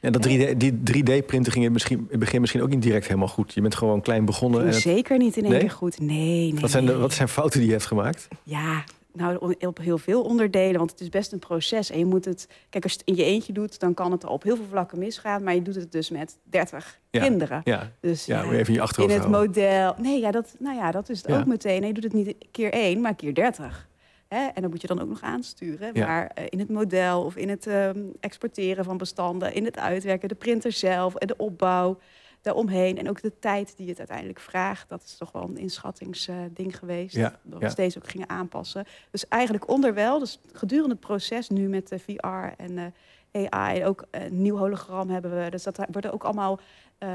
En 0.00 0.12
dat 0.12 0.26
3D, 0.28 0.56
die 0.56 0.72
3D-printen 0.72 1.52
ging 1.52 1.64
in, 1.64 1.72
misschien, 1.72 1.98
in 1.98 2.06
het 2.10 2.18
begin 2.18 2.40
misschien 2.40 2.62
ook 2.62 2.68
niet 2.68 2.82
direct 2.82 3.06
helemaal 3.06 3.28
goed. 3.28 3.54
Je 3.54 3.60
bent 3.60 3.74
gewoon 3.74 4.00
klein 4.00 4.24
begonnen. 4.24 4.60
En 4.60 4.66
het- 4.66 4.74
zeker 4.76 5.18
niet 5.18 5.36
in 5.36 5.42
één 5.42 5.52
Nee? 5.52 5.60
keer 5.60 5.70
goed. 5.70 6.00
Nee, 6.00 6.52
nee. 6.52 6.60
wat, 6.60 6.70
zijn 6.70 6.86
de, 6.86 6.96
wat 6.96 7.12
zijn 7.12 7.28
fouten 7.28 7.58
die 7.58 7.68
je 7.68 7.74
hebt 7.74 7.86
gemaakt? 7.86 8.28
Ja, 8.42 8.84
nou 9.14 9.56
op 9.66 9.78
heel 9.78 9.98
veel 9.98 10.22
onderdelen, 10.22 10.78
want 10.78 10.90
het 10.90 11.00
is 11.00 11.08
best 11.08 11.32
een 11.32 11.38
proces. 11.38 11.90
En 11.90 11.98
je 11.98 12.04
moet 12.04 12.24
het, 12.24 12.48
kijk, 12.70 12.84
als 12.84 12.92
je 12.92 12.98
het 12.98 13.08
in 13.08 13.16
je 13.16 13.24
eentje 13.24 13.52
doet, 13.52 13.80
dan 13.80 13.94
kan 13.94 14.12
het 14.12 14.24
op 14.24 14.42
heel 14.42 14.56
veel 14.56 14.64
vlakken 14.70 14.98
misgaan. 14.98 15.42
Maar 15.44 15.54
je 15.54 15.62
doet 15.62 15.74
het 15.74 15.92
dus 15.92 16.10
met 16.10 16.38
30 16.42 17.00
Ja. 17.10 17.20
kinderen. 17.20 17.60
Ja, 17.64 17.90
Dus 18.00 18.24
ja, 18.26 18.42
je 18.42 18.44
even 18.50 18.58
in 18.58 18.64
je 18.66 18.72
in 18.72 18.80
achterhoofd 18.80 19.14
het 19.14 19.22
houden. 19.24 19.46
model. 19.48 19.94
Nee, 19.98 20.20
ja, 20.20 20.30
dat, 20.30 20.54
nou 20.58 20.76
ja, 20.76 20.90
dat 20.90 21.08
is 21.08 21.18
het 21.22 21.30
Ja. 21.30 21.38
ook 21.38 21.46
meteen. 21.46 21.78
Nee, 21.80 21.88
je 21.88 21.94
doet 21.94 22.04
het 22.04 22.12
niet 22.12 22.34
keer 22.50 22.72
één, 22.72 23.00
maar 23.00 23.14
keer 23.14 23.34
30. 23.34 23.88
Hè? 24.28 24.46
En 24.54 24.62
dan 24.62 24.70
moet 24.70 24.80
je 24.80 24.86
dan 24.86 25.00
ook 25.00 25.08
nog 25.08 25.22
aansturen. 25.22 25.90
Ja. 25.92 26.06
Maar 26.06 26.30
eh, 26.34 26.44
in 26.48 26.58
het 26.58 26.68
model 26.70 27.22
of 27.24 27.36
in 27.36 27.48
het 27.48 27.66
ehm, 27.66 27.98
exporteren 28.20 28.84
van 28.84 28.96
bestanden, 28.96 29.54
in 29.54 29.64
het 29.64 29.78
uitwerken, 29.78 30.28
de 30.28 30.34
printer 30.34 30.72
zelf 30.72 31.14
en 31.14 31.26
de 31.26 31.36
opbouw 31.36 31.98
daaromheen. 32.44 32.98
En 32.98 33.08
ook 33.08 33.22
de 33.22 33.38
tijd 33.38 33.76
die 33.76 33.88
het 33.88 33.98
uiteindelijk 33.98 34.40
vraagt. 34.40 34.88
Dat 34.88 35.02
is 35.02 35.16
toch 35.16 35.32
wel 35.32 35.42
een 35.42 35.56
inschattingsding 35.56 36.78
geweest. 36.78 37.14
Ja, 37.14 37.38
Dat 37.42 37.58
we 37.58 37.64
ja. 37.64 37.70
steeds 37.70 37.96
ook 37.96 38.08
gingen 38.08 38.28
aanpassen. 38.28 38.84
Dus 39.10 39.28
eigenlijk 39.28 39.68
onderwel, 39.68 40.18
dus 40.18 40.40
gedurende 40.52 40.90
het 40.94 41.00
proces 41.00 41.48
nu 41.48 41.68
met 41.68 41.88
de 41.88 41.98
VR 41.98 42.62
en 42.62 42.94
eh, 43.30 43.46
AI, 43.50 43.84
ook 43.84 44.04
een 44.10 44.42
nieuw 44.42 44.56
hologram 44.56 45.10
hebben 45.10 45.42
we. 45.42 45.50
Dus 45.50 45.62
dat 45.62 45.78
worden 45.90 46.12
ook 46.12 46.24
allemaal, 46.24 46.60
eh, 46.98 47.08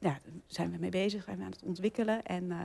ja, 0.00 0.08
daar 0.08 0.20
zijn 0.46 0.70
we 0.70 0.76
mee 0.80 0.90
bezig, 0.90 1.24
zijn 1.24 1.38
we 1.38 1.44
aan 1.44 1.50
het 1.50 1.62
ontwikkelen. 1.64 2.22
En 2.24 2.50
eh, 2.50 2.56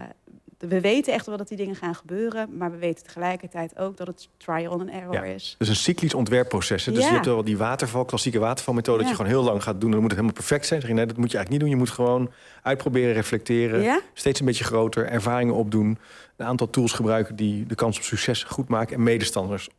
we 0.58 0.82
weten 0.82 1.13
echt 1.13 1.25
wel 1.25 1.38
dat 1.38 1.48
die 1.48 1.58
dingen 1.58 1.75
gaan 1.75 1.96
gebeuren, 1.96 2.58
maar 2.58 2.72
we 2.72 2.78
weten 2.78 3.04
tegelijkertijd 3.04 3.78
ook 3.78 3.98
dat 3.98 4.08
het 4.08 4.30
trial 4.38 4.72
and 4.72 4.90
error 4.90 5.13
Ja. 5.13 5.24
is. 5.24 5.56
Dus 5.58 5.68
een 5.70 5.75
cyclisch 5.75 6.13
ontwerpproces. 6.13 6.86
hè? 6.86 6.92
Dus 6.92 7.02
Ja. 7.02 7.08
je 7.08 7.13
hebt 7.13 7.25
wel 7.25 7.44
die 7.44 7.58
waterval, 7.58 8.06
klassieke 8.06 8.40
watervalmethode... 8.40 8.98
dat 9.00 9.08
je 9.10 9.16
gewoon 9.16 9.32
heel 9.32 9.44
lang 9.44 9.63
gaat 9.63 9.82
doen. 9.82 9.92
Dan 9.92 10.00
moet 10.02 10.12
het 10.12 10.20
helemaal 10.20 10.42
perfect 10.42 10.66
zijn. 10.66 10.80
Zeg 10.80 10.90
je, 10.90 10.96
nee, 10.96 11.06
dat 11.06 11.18
moet 11.18 11.32
je 11.32 11.38
eigenlijk 11.38 11.50
niet 11.63 11.72
doen. 11.72 11.80
Je 11.80 11.86
moet 11.86 11.96
gewoon 11.96 12.32
uitproberen, 12.62 13.13
reflecteren. 13.13 14.02
Steeds 14.13 14.40
een 14.40 14.46
beetje 14.46 14.63
groter, 14.63 15.06
ervaringen 15.08 15.54
opdoen. 15.54 15.98
Een 16.38 16.46
aantal 16.46 16.70
tools 16.70 16.92
gebruiken 16.92 17.36
die 17.36 17.66
de 17.66 17.75
kans 17.75 17.98
op 17.98 18.04
succes 18.04 18.44
goed 18.44 18.68
maken... 18.68 18.96
en 18.96 19.04
medestanders 19.04 19.70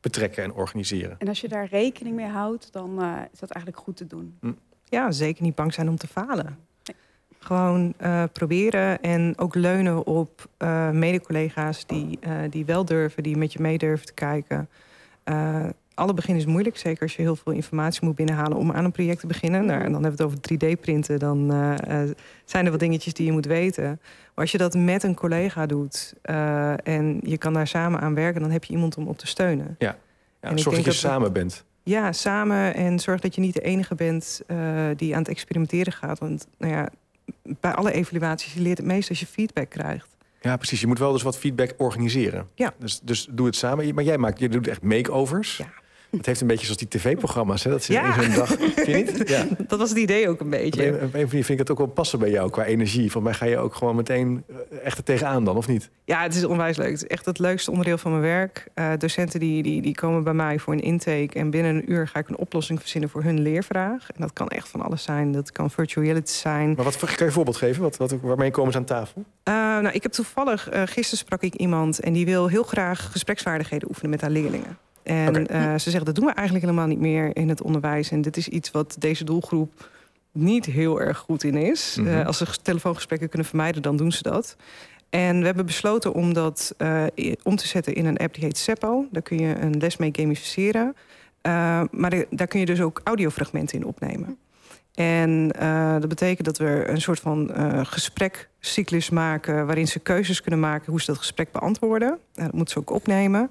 betrekken 0.00 0.42
en 0.44 0.52
organiseren. 0.52 1.14
En 1.18 1.28
als 1.28 1.40
je 1.40 1.48
daar 1.48 1.66
rekening 1.66 2.16
mee 2.16 2.26
houdt, 2.26 2.72
dan 2.72 3.02
eh, 3.02 3.12
is 3.32 3.38
dat 3.38 3.50
eigenlijk 3.50 3.84
goed 3.84 3.96
te 3.96 4.06
doen. 4.06 4.38
Ja, 4.92 5.10
zeker 5.10 5.42
niet 5.42 5.54
bang 5.54 5.74
zijn 5.74 5.88
om 5.88 5.96
te 5.96 6.06
falen. 6.06 6.58
Gewoon 7.38 7.94
eh, 7.96 8.24
proberen 8.32 9.00
en 9.00 9.34
ook 9.36 9.54
leunen 9.54 10.06
op 10.06 10.48
eh 10.56 10.90
mede-collega's 10.90 11.86
die, 11.86 12.18
eh, 12.20 12.32
die 12.50 12.64
wel 12.64 12.84
durven, 12.84 13.22
die 13.22 13.36
met 13.36 13.52
je 13.52 13.60
mee 13.60 13.78
durven 13.78 14.06
te 14.06 14.14
kijken. 14.14 14.68
Eh, 15.24 15.66
alle 15.94 16.14
begin 16.14 16.36
is 16.36 16.46
moeilijk, 16.46 16.76
zeker 16.76 17.02
als 17.02 17.16
je 17.16 17.22
heel 17.22 17.36
veel 17.36 17.52
informatie 17.52 18.04
moet 18.04 18.14
binnenhalen 18.14 18.58
om 18.58 18.72
aan 18.72 18.84
een 18.84 18.92
project 18.92 19.20
te 19.20 19.26
beginnen. 19.26 19.64
Nou, 19.66 19.82
en 19.82 19.92
dan 19.92 20.02
hebben 20.02 20.18
we 20.20 20.24
het 20.24 20.32
over 20.32 20.38
3D-printen, 20.38 21.18
dan 21.18 21.52
eh, 21.52 22.02
eh, 22.02 22.10
zijn 22.44 22.64
er 22.64 22.70
wat 22.70 22.80
dingetjes 22.80 23.14
die 23.14 23.26
je 23.26 23.32
moet 23.32 23.46
weten. 23.46 23.84
Maar 23.84 24.44
als 24.44 24.52
je 24.52 24.58
dat 24.58 24.74
met 24.74 25.02
een 25.02 25.14
collega 25.14 25.66
doet 25.66 26.14
eh, 26.22 26.86
en 26.86 27.20
je 27.22 27.38
kan 27.38 27.52
daar 27.52 27.66
samen 27.66 28.00
aan 28.00 28.14
werken, 28.14 28.40
dan 28.40 28.50
heb 28.50 28.64
je 28.64 28.72
iemand 28.72 28.96
om 28.96 29.08
op 29.08 29.18
te 29.18 29.26
steunen. 29.26 29.76
Ja, 29.78 29.96
En 30.40 30.50
ik 30.50 30.58
zorg 30.58 30.64
dat 30.64 30.84
denk 30.84 30.96
je 30.96 31.02
dat 31.02 31.10
samen 31.12 31.32
bent. 31.32 31.64
Ja, 31.82 32.12
samen 32.12 32.74
en 32.74 32.98
zorg 32.98 33.20
dat 33.20 33.34
je 33.34 33.40
niet 33.40 33.54
de 33.54 33.60
enige 33.60 33.94
bent 33.94 34.42
eh, 34.46 34.56
die 34.96 35.12
aan 35.12 35.20
het 35.20 35.30
experimenteren 35.30 35.92
gaat. 35.92 36.18
Want 36.18 36.46
nou 36.58 36.72
ja, 36.72 36.88
bij 37.42 37.72
alle 37.72 37.92
evaluaties 37.92 38.54
je 38.54 38.60
leert 38.60 38.78
het 38.78 38.86
meest 38.86 39.08
als 39.08 39.20
je 39.20 39.26
feedback 39.26 39.70
krijgt. 39.70 40.08
Ja, 40.40 40.56
precies. 40.56 40.80
Je 40.80 40.86
moet 40.86 40.98
wel 40.98 41.12
dus 41.12 41.22
wat 41.22 41.38
feedback 41.38 41.74
organiseren. 41.76 42.48
Ja. 42.54 42.74
Dus, 42.78 43.00
dus 43.00 43.28
doe 43.30 43.46
het 43.46 43.56
samen. 43.56 43.94
Maar 43.94 44.04
jij 44.04 44.18
maakt, 44.18 44.38
je 44.38 44.48
doet 44.48 44.68
echt 44.68 44.82
makeovers. 44.82 45.56
Ja. 45.56 45.72
Het 46.16 46.26
heeft 46.26 46.40
een 46.40 46.46
beetje 46.46 46.64
zoals 46.64 46.78
die 46.80 46.88
tv-programma's. 46.88 47.64
Hè? 47.64 47.70
Dat 47.70 47.82
ze 47.84 47.92
Ja. 47.92 48.16
in 48.16 48.22
zo'n 48.22 48.34
dag... 48.34 48.48
Vind 48.48 48.86
je 48.86 48.94
niet? 48.94 49.28
Ja. 49.28 49.46
Dat 49.66 49.78
was 49.78 49.88
het 49.88 49.98
idee 49.98 50.28
ook 50.28 50.40
een 50.40 50.44
Op 50.46 50.50
beetje. 50.50 50.86
een, 50.86 50.94
op 50.94 51.00
een 51.02 51.08
manier 51.12 51.28
vind 51.28 51.48
ik 51.48 51.58
het 51.58 51.70
ook 51.70 51.78
wel 51.78 51.86
passen 51.86 52.18
bij 52.18 52.30
jou 52.30 52.50
qua 52.50 52.64
energie. 52.64 53.10
Van 53.10 53.22
mij 53.22 53.34
ga 53.34 53.44
je 53.46 53.58
ook 53.58 53.74
gewoon 53.74 53.96
meteen 53.96 54.44
eh, 54.48 54.78
echt 54.84 54.98
er 54.98 55.04
tegenaan 55.04 55.44
dan, 55.44 55.56
of 55.56 55.66
niet? 55.68 55.90
Ja, 56.04 56.22
het 56.22 56.34
is 56.34 56.44
onwijs 56.44 56.76
leuk. 56.76 56.90
Het 56.90 57.02
is 57.02 57.06
echt 57.06 57.24
het 57.24 57.38
leukste 57.38 57.70
onderdeel 57.70 57.98
van 57.98 58.10
mijn 58.10 58.22
werk. 58.22 58.66
Eh, 58.74 58.90
docenten 58.98 59.40
die, 59.40 59.62
die, 59.62 59.82
die 59.82 59.94
komen 59.94 60.24
bij 60.24 60.32
mij 60.34 60.58
voor 60.58 60.72
een 60.72 60.80
intake. 60.82 61.28
En 61.38 61.50
binnen 61.50 61.74
een 61.74 61.92
uur 61.92 62.08
ga 62.08 62.18
ik 62.18 62.28
een 62.28 62.38
oplossing 62.38 62.80
verzinnen 62.80 63.10
voor 63.10 63.22
hun 63.22 63.40
leervraag. 63.40 64.06
En 64.14 64.20
dat 64.20 64.32
kan 64.32 64.48
echt 64.48 64.68
van 64.68 64.80
alles 64.80 65.02
zijn. 65.02 65.32
Dat 65.32 65.52
kan 65.52 65.70
virtual 65.70 66.04
reality 66.04 66.32
zijn. 66.32 66.72
Maar 66.76 66.84
wat 66.84 66.96
kan 66.98 67.08
je 67.16 67.24
een 67.24 67.32
voorbeeld 67.32 67.56
geven? 67.56 67.82
Wat, 67.82 67.96
wat, 67.96 68.14
waarmee 68.20 68.50
komen 68.50 68.72
ze 68.72 68.78
aan 68.78 68.84
tafel? 68.84 69.24
Eh, 69.42 69.54
nou, 69.54 69.88
ik 69.90 70.02
heb 70.02 70.12
toevallig, 70.12 70.68
gisteren 70.72 71.18
sprak 71.18 71.42
ik 71.42 71.54
iemand 71.54 72.00
en 72.00 72.12
die 72.12 72.24
wil 72.24 72.46
heel 72.48 72.62
graag 72.62 73.12
gespreksvaardigheden 73.12 73.88
oefenen 73.88 74.10
met 74.10 74.20
haar 74.20 74.30
leerlingen. 74.30 74.78
En 75.02 75.46
eh, 75.46 75.72
ze 75.72 75.78
zeggen 75.90 76.04
dat 76.04 76.14
doen 76.14 76.24
we 76.24 76.32
eigenlijk 76.32 76.66
helemaal 76.66 76.88
niet 76.88 77.00
meer 77.00 77.36
in 77.36 77.48
het 77.48 77.62
onderwijs. 77.62 78.10
En 78.10 78.20
dit 78.22 78.36
is 78.36 78.48
iets 78.48 78.70
wat 78.70 78.96
deze 78.98 79.24
doelgroep 79.24 79.90
niet 80.32 80.64
heel 80.66 81.00
erg 81.00 81.18
goed 81.18 81.44
in 81.44 81.54
is. 81.54 81.96
Mhm. 81.98 82.08
Eh, 82.08 82.26
als 82.26 82.38
ze 82.38 82.46
telefoongesprekken 82.62 83.28
kunnen 83.28 83.48
vermijden, 83.48 83.82
dan 83.82 83.96
doen 83.96 84.12
ze 84.12 84.22
dat. 84.22 84.56
En 85.10 85.38
we 85.38 85.44
hebben 85.44 85.66
besloten 85.66 86.12
om 86.14 86.32
dat 86.32 86.74
eh, 86.76 87.04
om 87.42 87.56
te 87.56 87.66
zetten 87.66 87.94
in 87.94 88.06
een 88.06 88.16
app 88.16 88.34
die 88.34 88.44
heet 88.44 88.58
Seppo. 88.58 89.06
Daar 89.10 89.22
kun 89.22 89.38
je 89.38 89.54
een 89.58 89.78
les 89.78 89.96
mee 89.96 90.10
gamificeren. 90.12 90.96
Maar 91.90 92.10
de- 92.10 92.26
daar 92.30 92.46
kun 92.46 92.60
je 92.60 92.66
dus 92.66 92.80
ook 92.80 93.00
audiofragmenten 93.04 93.78
in 93.78 93.86
opnemen. 93.86 94.36
En 94.94 95.48
dat 96.00 96.08
betekent 96.08 96.46
dat 96.46 96.58
we 96.58 96.84
een 96.86 97.00
soort 97.00 97.20
van 97.20 97.50
gesprekcyclus 97.86 99.10
maken... 99.10 99.66
waarin 99.66 99.88
ze 99.88 99.98
keuzes 99.98 100.40
kunnen 100.40 100.60
maken 100.60 100.90
hoe 100.90 101.00
ze 101.00 101.06
dat 101.06 101.18
gesprek 101.18 101.52
beantwoorden. 101.52 102.18
Eh, 102.34 102.44
dat 102.44 102.52
moeten 102.52 102.72
ze 102.74 102.78
ook 102.78 102.90
opnemen. 102.90 103.50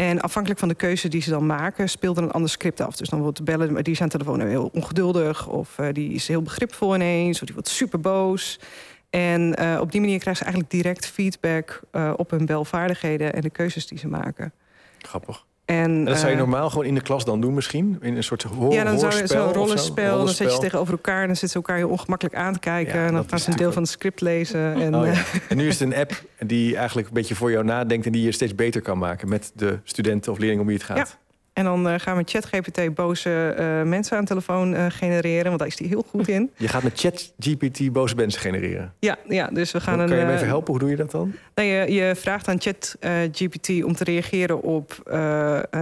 En 0.00 0.20
afhankelijk 0.20 0.60
van 0.60 0.68
de 0.68 0.74
keuze 0.74 1.08
die 1.08 1.22
ze 1.22 1.30
dan 1.30 1.46
maken... 1.46 1.88
speelt 1.88 2.16
er 2.16 2.22
een 2.22 2.30
ander 2.30 2.50
script 2.50 2.80
af. 2.80 2.96
Dus 2.96 3.08
dan 3.08 3.20
wordt 3.20 3.36
de 3.36 3.42
bellen, 3.42 3.72
maar 3.72 3.82
die 3.82 3.96
de 3.96 4.08
telefoon 4.08 4.40
heel 4.40 4.70
ongeduldig... 4.72 5.48
of 5.48 5.78
eh, 5.78 5.86
die 5.92 6.12
is 6.12 6.28
heel 6.28 6.42
begripvol 6.42 6.94
ineens, 6.94 7.38
of 7.40 7.44
die 7.44 7.54
wordt 7.54 7.68
super 7.68 8.00
boos... 8.00 8.60
En 9.10 9.54
eh, 9.54 9.78
op 9.80 9.92
die 9.92 10.00
manier 10.00 10.18
krijgen 10.18 10.44
ze 10.44 10.50
eigenlijk 10.50 10.82
direct 10.82 11.06
feedback 11.06 11.80
eh, 11.90 12.12
op 12.16 12.30
hun 12.30 12.46
belvaardigheden 12.46 13.32
en 13.32 13.40
de 13.40 13.50
keuzes 13.50 13.86
die 13.86 13.98
ze 13.98 14.08
maken. 14.08 14.52
Grappig. 14.98 15.44
En, 15.70 16.04
dat 16.04 16.16
zou 16.16 16.28
je 16.28 16.32
eh, 16.32 16.40
normaal 16.40 16.70
gewoon 16.70 16.84
in 16.84 16.94
de 16.94 17.00
klas 17.00 17.24
dan 17.24 17.40
doen 17.40 17.54
misschien? 17.54 17.98
In 18.00 18.16
een 18.16 18.24
soort 18.24 18.42
hoor, 18.42 18.72
ja, 18.72 18.84
dan 18.84 18.98
zou 18.98 19.16
je 19.16 19.26
zo'n 19.26 19.52
rollenspel, 19.52 20.18
dan 20.18 20.28
zet 20.28 20.52
je 20.52 20.58
tegenover 20.58 20.92
elkaar... 20.92 21.20
en 21.20 21.26
dan 21.26 21.36
zitten 21.36 21.48
ze 21.48 21.56
elkaar 21.56 21.76
heel 21.76 21.88
ongemakkelijk 21.88 22.36
aan 22.36 22.52
te 22.52 22.58
kijken... 22.58 23.00
Ja, 23.00 23.06
en 23.06 23.14
dan 23.14 23.24
gaan 23.28 23.38
ze 23.38 23.50
een 23.50 23.56
deel 23.56 23.72
van 23.72 23.82
het 23.82 23.90
script 23.90 24.20
lezen. 24.20 24.74
En, 24.74 24.94
Oh, 24.94 25.06
ja. 25.06 25.12
eh, 25.12 25.18
En 25.48 25.56
nu 25.56 25.66
is 25.68 25.78
het 25.78 25.92
een 25.92 25.96
app 25.98 26.22
die 26.38 26.76
eigenlijk 26.76 27.08
een 27.08 27.14
beetje 27.14 27.34
voor 27.34 27.50
jou 27.50 27.64
nadenkt... 27.64 28.06
en 28.06 28.12
die 28.12 28.22
je 28.22 28.32
steeds 28.32 28.54
beter 28.54 28.80
kan 28.80 28.98
maken 28.98 29.28
met 29.28 29.52
de 29.54 29.78
studenten 29.84 30.32
of 30.32 30.38
leerlingen 30.38 30.62
om 30.62 30.68
wie 30.68 30.76
het 30.76 30.86
gaat. 30.86 31.18
En 31.52 31.64
dan 31.64 31.88
eh, 31.88 31.94
gaan 31.98 32.16
we 32.16 32.22
ChatGPT 32.26 32.94
boze 32.94 33.54
eh, 33.56 33.82
mensen 33.82 34.16
aan 34.16 34.22
de 34.22 34.28
telefoon 34.28 34.74
eh, 34.74 34.86
genereren... 34.88 35.44
want 35.44 35.58
daar 35.58 35.68
is 35.68 35.76
die 35.76 35.88
heel 35.88 36.04
goed 36.08 36.28
in. 36.28 36.50
Je 36.56 36.68
gaat 36.68 36.82
met 36.82 37.00
ChatGPT 37.00 37.92
boze 37.92 38.14
mensen 38.14 38.40
genereren. 38.40 38.94
Ja, 38.98 39.18
ja 39.28 39.46
dus 39.46 39.72
we 39.72 39.80
gaan 39.80 39.98
kan 39.98 40.10
een... 40.10 40.18
je 40.18 40.24
me 40.24 40.32
even 40.32 40.46
helpen? 40.46 40.70
Hoe 40.70 40.80
doe 40.80 40.90
je 40.90 40.96
dat 40.96 41.10
dan? 41.10 41.32
Nou, 41.54 41.68
je, 41.68 41.92
je 41.92 42.14
vraagt 42.16 42.48
aan 42.48 42.60
ChatGPT 42.60 43.84
om 43.84 43.94
te 43.94 44.04
reageren 44.04 44.62
op. 44.62 45.02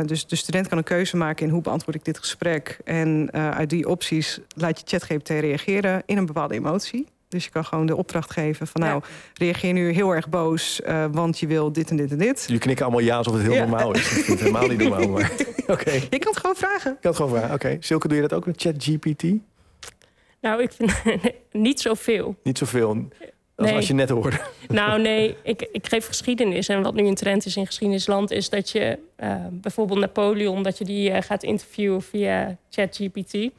dus 0.06 0.26
de 0.26 0.36
student 0.36 0.68
kan 0.68 0.78
een 0.78 0.84
keuze 0.84 1.16
maken 1.16 1.46
in 1.46 1.52
hoe 1.52 1.62
beantwoord 1.62 1.96
ik 1.96 2.04
dit 2.04 2.18
gesprek. 2.18 2.78
En 2.84 3.32
uit 3.32 3.70
die 3.70 3.88
opties 3.88 4.40
laat 4.54 4.78
je 4.80 4.86
ChatGPT 4.86 5.28
reageren 5.28 6.02
in 6.06 6.16
een 6.16 6.26
bepaalde 6.26 6.54
emotie. 6.54 7.06
Dus 7.28 7.44
je 7.44 7.50
kan 7.50 7.64
gewoon 7.64 7.86
de 7.86 7.96
opdracht 7.96 8.30
geven 8.32 8.66
van 8.66 8.80
nou, 8.80 9.02
reageer 9.34 9.72
nu 9.72 9.90
heel 9.92 10.10
erg 10.14 10.28
boos, 10.28 10.82
eh, 10.82 11.04
want 11.12 11.38
je 11.38 11.46
wil 11.46 11.72
dit 11.72 11.90
en 11.90 11.96
dit 11.96 12.10
en 12.10 12.18
dit. 12.18 12.42
Jullie 12.46 12.60
knikken 12.60 12.84
allemaal 12.84 13.04
ja 13.04 13.16
alsof 13.16 13.32
het 13.34 13.42
heel 13.42 13.52
Ja. 13.52 13.60
normaal 13.66 13.94
is. 13.94 14.00
Ik 14.00 14.24
vind 14.24 14.26
het 14.26 14.38
helemaal 14.40 14.66
niet 14.68 14.78
normaal, 14.78 15.08
maar 15.08 15.32
oké. 15.66 15.90
Ik 15.90 16.06
Je 16.10 16.18
kan 16.18 16.30
het 16.32 16.40
gewoon 16.40 16.56
vragen. 16.56 16.98
had 17.02 17.16
gewoon 17.16 17.30
vragen. 17.30 17.54
Oké, 17.54 17.76
Silke, 17.80 18.08
doe 18.08 18.16
je 18.16 18.22
dat 18.28 18.32
ook 18.34 18.46
met 18.46 18.60
ChatGPT? 18.62 19.24
Nou, 20.40 20.62
ik 20.62 20.72
vind 20.72 20.92
niet 21.52 21.80
zoveel. 21.80 22.36
Niet 22.42 22.58
zoveel 22.58 22.88
als, 23.56 23.66
Nee. 23.66 23.76
als 23.76 23.86
je 23.86 23.94
net 23.94 24.08
hoorde. 24.08 24.40
Nou, 24.68 25.00
nee, 25.02 25.36
ik, 25.42 25.68
ik 25.72 25.86
geef 25.86 26.06
geschiedenis. 26.06 26.68
En 26.68 26.82
wat 26.82 26.94
nu 26.94 27.06
een 27.06 27.14
trend 27.14 27.46
is 27.46 27.56
in 27.56 27.66
geschiedenisland, 27.66 28.30
is 28.30 28.48
dat 28.48 28.70
je 28.70 28.98
eh, 29.16 29.34
bijvoorbeeld 29.50 29.98
Napoleon, 30.00 30.62
dat 30.62 30.78
je 30.78 30.84
die 30.84 31.10
eh, 31.10 31.22
gaat 31.22 31.42
interviewen 31.42 32.02
via 32.02 32.56
ChatGPT. 32.70 33.50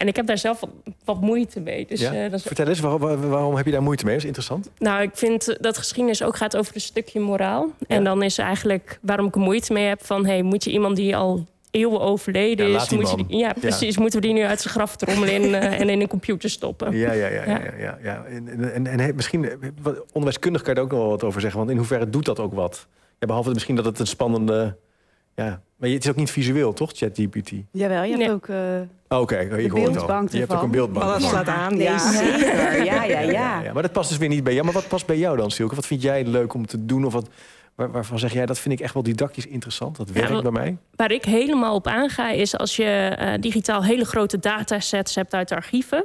En 0.00 0.06
ik 0.08 0.16
heb 0.16 0.26
daar 0.26 0.38
zelf 0.38 0.60
wat, 0.60 0.70
wat 1.04 1.20
moeite 1.20 1.60
mee. 1.60 1.86
Dus, 1.86 2.00
Ja? 2.00 2.12
eh, 2.12 2.22
dat 2.30 2.32
is, 2.40 2.42
Vertel 2.46 2.66
eens, 2.66 2.80
waar- 2.80 2.98
waar- 2.98 3.28
waarom 3.28 3.56
heb 3.56 3.64
je 3.66 3.72
daar 3.72 3.82
moeite 3.82 4.04
mee? 4.04 4.12
Dat 4.14 4.22
is 4.22 4.28
interessant. 4.28 4.70
nou, 4.78 5.02
ik 5.02 5.10
vind 5.12 5.56
dat 5.62 5.78
geschiedenis 5.78 6.22
ook 6.22 6.36
gaat 6.36 6.56
over 6.56 6.74
een 6.74 6.80
stukje 6.80 7.20
moraal. 7.20 7.70
En 7.86 8.04
dan 8.04 8.22
is 8.22 8.38
eigenlijk 8.38 8.98
waarom 9.02 9.26
ik 9.26 9.34
er 9.34 9.40
moeite 9.40 9.72
mee 9.72 9.86
heb 9.86 10.04
van, 10.04 10.26
hey, 10.26 10.42
moet 10.42 10.64
je 10.64 10.70
iemand 10.70 10.96
die 10.96 11.16
al 11.16 11.46
eeuwen 11.70 12.00
overleden 12.00 12.66
Ja, 12.68 12.72
is, 12.72 12.78
laat 12.78 12.88
die 12.88 12.98
moet 12.98 13.10
je 13.10 13.16
die- 13.26 13.36
ja, 13.38 13.52
precies, 13.52 13.98
moeten 13.98 14.20
we 14.20 14.26
die 14.26 14.34
nu 14.34 14.42
uit 14.42 14.60
zijn 14.60 14.74
graf 14.74 14.96
trommelen 14.96 15.34
en, 15.34 15.54
eh, 15.62 15.80
en 15.80 15.88
in 15.88 16.00
een 16.00 16.08
computer 16.08 16.50
stoppen? 16.50 16.96
Ja, 16.96 17.12
ja, 17.12 17.26
ja. 17.26 17.42
ja, 17.44 17.58
ja, 17.58 17.72
ja, 17.78 17.98
ja. 18.02 18.24
En, 18.72 18.86
en, 18.86 19.14
misschien, 19.14 19.44
eh, 19.44 19.52
onderwijskundig 20.06 20.62
kan 20.62 20.72
je 20.74 20.78
er 20.78 20.84
ook 20.86 20.90
nog 20.92 21.00
wel 21.00 21.08
wat 21.10 21.24
over 21.24 21.40
zeggen. 21.40 21.58
Want 21.58 21.70
in 21.70 21.76
hoeverre 21.76 22.10
doet 22.10 22.24
dat 22.24 22.38
ook 22.38 22.54
wat? 22.54 22.86
Ja, 23.18 23.26
behalve 23.26 23.50
misschien 23.52 23.76
dat 23.76 23.84
het 23.84 23.98
een 23.98 24.06
spannende... 24.06 24.76
Ja, 25.34 25.62
maar 25.76 25.88
je- 25.88 25.94
het 25.94 26.04
is 26.04 26.10
ook 26.10 26.16
niet 26.16 26.30
visueel, 26.30 26.72
toch, 26.72 26.90
ChatGPT? 26.94 27.50
Jawel, 27.70 28.02
je 28.02 28.08
hebt 28.08 28.18
Nee. 28.22 28.30
ook... 28.32 28.48
eh, 28.48 28.56
Oké, 29.18 29.36
ik 29.38 29.70
hoor 29.70 29.86
het 29.88 29.96
al. 30.10 30.22
Je 30.30 30.38
hebt 30.38 30.52
ook 30.54 30.62
een 30.62 30.70
beeldbank. 30.70 31.04
Maar 31.06 31.20
dat 31.20 31.28
slaat 31.28 31.48
aan. 31.48 31.76
ja. 31.78 31.98
zeker. 32.12 32.84
Ja, 32.84 33.04
ja, 33.04 33.20
ja. 33.20 33.72
Maar 33.72 33.82
dat 33.82 33.92
past 33.92 34.08
dus 34.08 34.18
weer 34.18 34.28
niet 34.28 34.44
bij 34.44 34.52
jou. 34.52 34.64
Maar 34.64 34.74
wat 34.74 34.88
past 34.88 35.06
bij 35.06 35.18
jou 35.18 35.36
dan, 35.36 35.50
Silke? 35.50 35.74
Wat 35.74 35.86
vind 35.86 36.02
jij 36.02 36.24
leuk 36.24 36.54
om 36.54 36.66
te 36.66 36.84
doen? 36.86 37.04
Of 37.04 37.12
wat, 37.12 37.28
waar- 37.74 37.90
waarvan 37.90 38.18
zeg 38.18 38.32
jij, 38.32 38.46
dat 38.46 38.58
vind 38.58 38.74
ik 38.74 38.80
echt 38.80 38.94
wel 38.94 39.02
didactisch 39.02 39.46
interessant. 39.46 39.96
Dat 39.96 40.10
werkt 40.10 40.42
bij 40.42 40.50
mij. 40.50 40.76
Waar 40.96 41.10
ik 41.10 41.24
helemaal 41.24 41.74
op 41.74 41.86
aanga 41.86 42.30
is 42.30 42.56
als 42.58 42.76
je 42.76 42.84
eh, 42.84 43.40
digitaal 43.40 43.84
hele 43.84 44.04
grote 44.04 44.38
datasets 44.38 45.14
hebt 45.14 45.34
uit 45.34 45.48
de 45.48 45.54
archieven. 45.54 46.04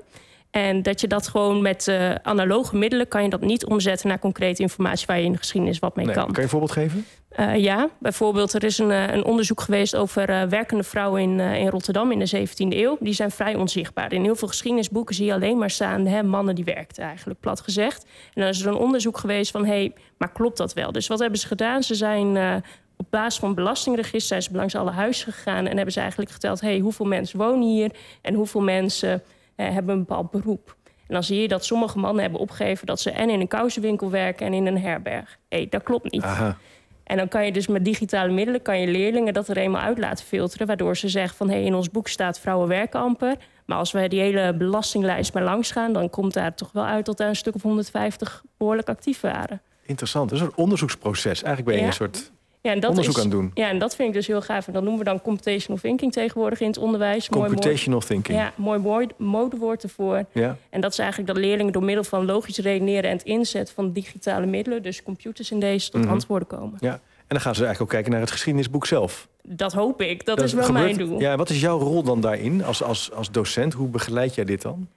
En 0.56 0.82
dat 0.82 1.02
je 1.02 1.08
dat 1.08 1.28
gewoon 1.28 1.62
met 1.62 1.88
eh, 1.88 2.16
analoge 2.16 2.76
middelen 2.76 3.08
kan 3.08 3.24
je 3.24 3.30
dat 3.30 3.42
niet 3.42 3.66
omzetten 3.66 4.08
naar 4.08 4.20
concrete 4.20 4.62
informatie 4.62 5.06
waar 5.08 5.20
je 5.20 5.26
in 5.26 5.32
de 5.32 5.38
geschiedenis 5.38 5.80
wat 5.80 5.96
mee 5.96 6.06
Nee. 6.06 6.16
kan. 6.16 6.26
Kan 6.26 6.34
je 6.36 6.42
een 6.42 6.50
voorbeeld 6.50 6.72
geven? 6.72 7.06
Eh, 7.30 7.56
ja, 7.58 7.90
bijvoorbeeld 8.00 8.54
er 8.54 8.64
is 8.64 8.78
een, 8.78 8.92
eh, 8.92 9.14
een 9.14 9.26
onderzoek 9.26 9.62
geweest 9.62 9.96
over 9.96 10.50
werkende 10.50 10.84
vrouwen 10.84 11.22
in, 11.22 11.40
in 11.40 11.68
Rotterdam 11.68 12.12
in 12.12 12.20
de 12.20 12.26
17e 12.26 12.78
eeuw. 12.78 12.98
Die 13.00 13.14
zijn 13.14 13.32
vrij 13.32 13.56
onzichtbaar. 13.56 14.14
In 14.14 14.24
heel 14.24 14.36
veel 14.36 14.48
geschiedenisboeken 14.48 15.16
zie 15.16 15.26
je 15.26 15.34
alleen 15.34 15.58
maar 15.58 15.70
staan 15.70 16.06
hè, 16.06 16.24
mannen 16.24 16.56
die 16.56 16.66
werkten 16.66 17.04
eigenlijk, 17.04 17.40
plat 17.40 17.62
gezegd. 17.62 18.04
En 18.34 18.42
dan 18.42 18.50
is 18.50 18.62
er 18.62 18.68
een 18.68 18.76
onderzoek 18.78 19.18
geweest 19.18 19.52
van, 19.52 19.66
hé, 19.66 19.72
hey, 19.72 19.94
maar 20.18 20.32
klopt 20.32 20.58
dat 20.58 20.74
wel? 20.74 20.92
Dus 20.92 21.08
wat 21.08 21.20
hebben 21.20 21.40
ze 21.40 21.48
gedaan? 21.48 21.84
Ze 21.84 21.96
zijn 21.96 22.62
op 22.98 23.06
basis 23.10 23.40
van 23.40 23.54
belastingregister 23.56 24.28
zijn 24.28 24.42
ze 24.42 24.50
langs 24.52 24.76
alle 24.76 24.92
huizen 24.92 25.34
gegaan 25.34 25.68
en 25.68 25.76
hebben 25.76 25.94
ze 25.94 26.00
eigenlijk 26.00 26.32
geteld, 26.32 26.62
hé, 26.62 26.68
hey, 26.68 26.80
hoeveel 26.80 27.06
mensen 27.06 27.40
wonen 27.40 27.68
hier 27.68 27.92
en 28.22 28.34
hoeveel 28.34 28.62
mensen 28.62 29.24
hebben 29.64 29.94
een 29.96 30.06
bepaald 30.06 30.32
beroep. 30.32 30.76
En 31.08 31.14
dan 31.14 31.24
zie 31.24 31.42
je 31.42 31.48
dat 31.48 31.66
sommige 31.66 32.00
mannen 32.00 32.22
hebben 32.22 32.40
opgegeven 32.40 32.86
dat 32.88 33.00
ze 33.00 33.12
en 33.12 33.30
in 33.30 33.40
een 33.40 33.48
kousenwinkel 33.48 34.10
werken 34.10 34.46
en 34.46 34.54
in 34.54 34.66
een 34.66 34.80
herberg. 34.80 35.38
Hé, 35.50 35.58
hey, 35.58 35.68
dat 35.70 35.84
klopt 35.84 36.12
niet. 36.12 36.24
Aha. 36.24 36.58
En 37.04 37.18
dan 37.18 37.28
kan 37.28 37.46
je 37.46 37.52
dus 37.52 37.68
met 37.68 37.86
digitale 37.86 38.32
middelen 38.32 38.62
kan 38.62 38.80
je 38.80 38.88
leerlingen 38.88 39.34
dat 39.34 39.48
er 39.48 39.58
eenmaal 39.58 39.82
uit 39.82 39.98
laten 39.98 40.26
filteren. 40.26 40.68
Waardoor 40.68 40.98
ze 40.98 41.10
zeggen 41.10 41.38
van 41.38 41.50
hé, 41.50 41.56
hey, 41.56 41.64
in 41.64 41.76
ons 41.76 41.90
boek 41.92 42.08
staat 42.08 42.40
vrouwen 42.40 42.68
werken 42.68 43.00
amper. 43.00 43.36
Maar 43.66 43.78
als 43.78 43.92
wij 43.92 44.08
die 44.08 44.20
hele 44.20 44.54
belastinglijst 44.54 45.34
maar 45.34 45.44
langs 45.44 45.72
gaan, 45.72 45.94
dan 45.94 46.10
komt 46.10 46.34
daar 46.34 46.56
toch 46.56 46.72
wel 46.72 46.86
uit 46.86 47.06
dat 47.06 47.18
daar 47.18 47.28
een 47.30 47.36
stuk 47.36 47.56
of 47.56 47.62
150 47.62 48.44
behoorlijk 48.58 48.90
actief 48.90 49.22
waren. 49.22 49.62
Interessant. 49.86 50.30
Dat 50.30 50.40
is 50.40 50.46
een 50.46 50.56
onderzoeksproces. 50.56 51.44
Eigenlijk 51.44 51.66
ben 51.66 51.76
je 51.76 51.82
Ja. 51.82 51.88
een 51.88 51.94
soort 51.94 52.32
Ja, 52.66 52.72
en 52.72 52.80
dat 52.80 52.90
onderzoek 52.90 53.18
is, 53.18 53.24
aan 53.24 53.30
doen. 53.30 53.52
Ja, 53.54 53.70
en 53.70 53.80
dat 53.80 53.96
vind 53.96 54.08
ik 54.08 54.14
dus 54.14 54.28
heel 54.28 54.42
gaaf. 54.42 54.68
En 54.68 54.74
dat 54.74 54.82
noemen 54.82 55.00
we 55.00 55.06
dan 55.10 55.22
computational 55.22 55.82
thinking 55.82 56.12
tegenwoordig 56.12 56.60
in 56.60 56.68
het 56.68 56.78
onderwijs. 56.78 57.30
Mooi, 57.30 57.42
mooi, 57.42 57.54
Computational 57.54 58.00
thinking. 58.00 58.38
ja, 58.38 58.54
mooi 58.56 58.80
woord, 58.80 59.14
modewoord 59.18 59.84
ervoor. 59.84 60.26
Ja. 60.32 60.58
En 60.70 60.82
dat 60.82 60.92
is 60.92 60.98
eigenlijk 61.00 61.34
dat 61.34 61.38
leerlingen 61.38 61.74
door 61.74 61.84
middel 61.84 62.04
van 62.04 62.26
logisch 62.26 62.58
redeneren 62.58 63.10
en 63.10 63.16
het 63.18 63.26
inzetten 63.26 63.76
van 63.76 63.92
digitale 63.92 64.46
middelen, 64.46 64.84
dus 64.84 65.04
computers 65.04 65.52
in 65.52 65.60
deze, 65.60 65.90
tot 65.90 66.02
Mhm. 66.02 66.12
antwoorden 66.12 66.48
komen. 66.48 66.78
ja. 66.80 67.00
En 67.28 67.32
dan 67.36 67.42
gaan 67.42 67.56
ze 67.56 67.64
eigenlijk 67.66 67.82
ook 67.82 67.96
kijken 67.98 68.12
naar 68.12 68.22
het 68.22 68.32
geschiedenisboek 68.32 68.86
zelf. 68.86 69.28
Dat 69.44 69.74
hoop 69.74 70.02
ik. 70.02 70.26
Dat, 70.26 70.42
is 70.42 70.54
wel 70.54 70.64
gebeurt- 70.64 70.84
mijn 70.86 70.98
doel. 70.98 71.20
Ja. 71.20 71.30
Ja, 71.30 71.38
wat 71.38 71.50
is 71.50 71.62
jouw 71.62 71.80
rol 71.80 72.04
dan 72.04 72.22
daarin 72.22 72.64
als, 72.64 72.84
als, 72.84 73.12
als 73.12 73.32
docent? 73.32 73.74
Hoe 73.74 73.88
begeleid 73.88 74.36
jij 74.36 74.46
dit 74.46 74.62
dan? 74.62 74.88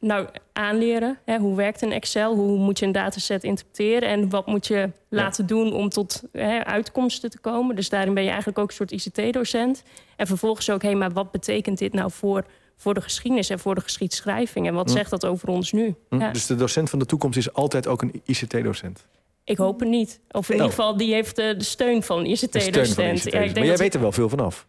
Nou, 0.00 0.26
aanleren. 0.52 1.18
Hè, 1.24 1.38
hoe 1.38 1.56
werkt 1.56 1.82
een 1.82 1.92
Excel? 1.92 2.34
Hoe 2.34 2.58
moet 2.58 2.78
je 2.78 2.86
een 2.86 2.92
dataset 2.92 3.44
interpreteren? 3.44 4.08
En 4.08 4.28
wat 4.28 4.46
moet 4.46 4.66
je 4.66 4.90
laten 5.08 5.46
doen 5.46 5.72
om 5.72 5.88
tot 5.88 6.22
hè, 6.32 6.64
uitkomsten 6.64 7.30
te 7.30 7.38
komen? 7.40 7.76
Dus 7.76 7.88
daarin 7.88 8.14
ben 8.14 8.22
je 8.22 8.28
eigenlijk 8.28 8.58
ook 8.58 8.68
een 8.68 8.74
soort 8.74 8.90
ICT-docent. 8.92 9.82
En 10.16 10.26
vervolgens 10.26 10.70
ook, 10.70 10.82
hé, 10.82 10.94
maar 10.94 11.10
wat 11.12 11.30
betekent 11.30 11.78
dit 11.78 11.92
nou 11.92 12.10
voor, 12.10 12.44
voor 12.76 12.94
de 12.94 13.00
geschiedenis 13.00 13.50
en 13.50 13.58
voor 13.58 13.74
de 13.74 13.80
geschiedschrijving? 13.80 14.66
En 14.66 14.74
wat 14.74 14.88
Hm. 14.90 14.96
zegt 14.96 15.10
dat 15.10 15.26
over 15.26 15.48
ons 15.48 15.72
nu? 15.72 15.94
Hm? 16.08 16.18
Ja. 16.20 16.30
Dus 16.32 16.46
de 16.46 16.54
docent 16.56 16.90
van 16.90 16.98
de 16.98 17.06
toekomst 17.06 17.38
is 17.38 17.52
altijd 17.52 17.86
ook 17.86 18.02
een 18.02 18.22
ICT-docent. 18.24 19.06
Ik 19.44 19.56
hoop 19.56 19.80
het 19.80 19.88
niet. 19.88 20.20
Of 20.30 20.48
in 20.48 20.54
Oh. 20.54 20.60
ieder 20.60 20.76
geval, 20.76 20.96
die 20.96 21.12
heeft 21.14 21.38
eh, 21.38 21.58
de 21.58 21.64
steun 21.64 22.02
van 22.02 22.18
een 22.18 22.24
De 22.24 22.36
steun 22.36 22.50
van 22.50 22.60
de 22.62 22.68
ICT-docent. 22.80 23.18
ICT. 23.26 23.32
Ja, 23.32 23.38
maar 23.54 23.64
jij 23.64 23.76
weet 23.76 23.94
er 23.94 24.00
wel 24.00 24.12
veel 24.12 24.28
vanaf. 24.28 24.66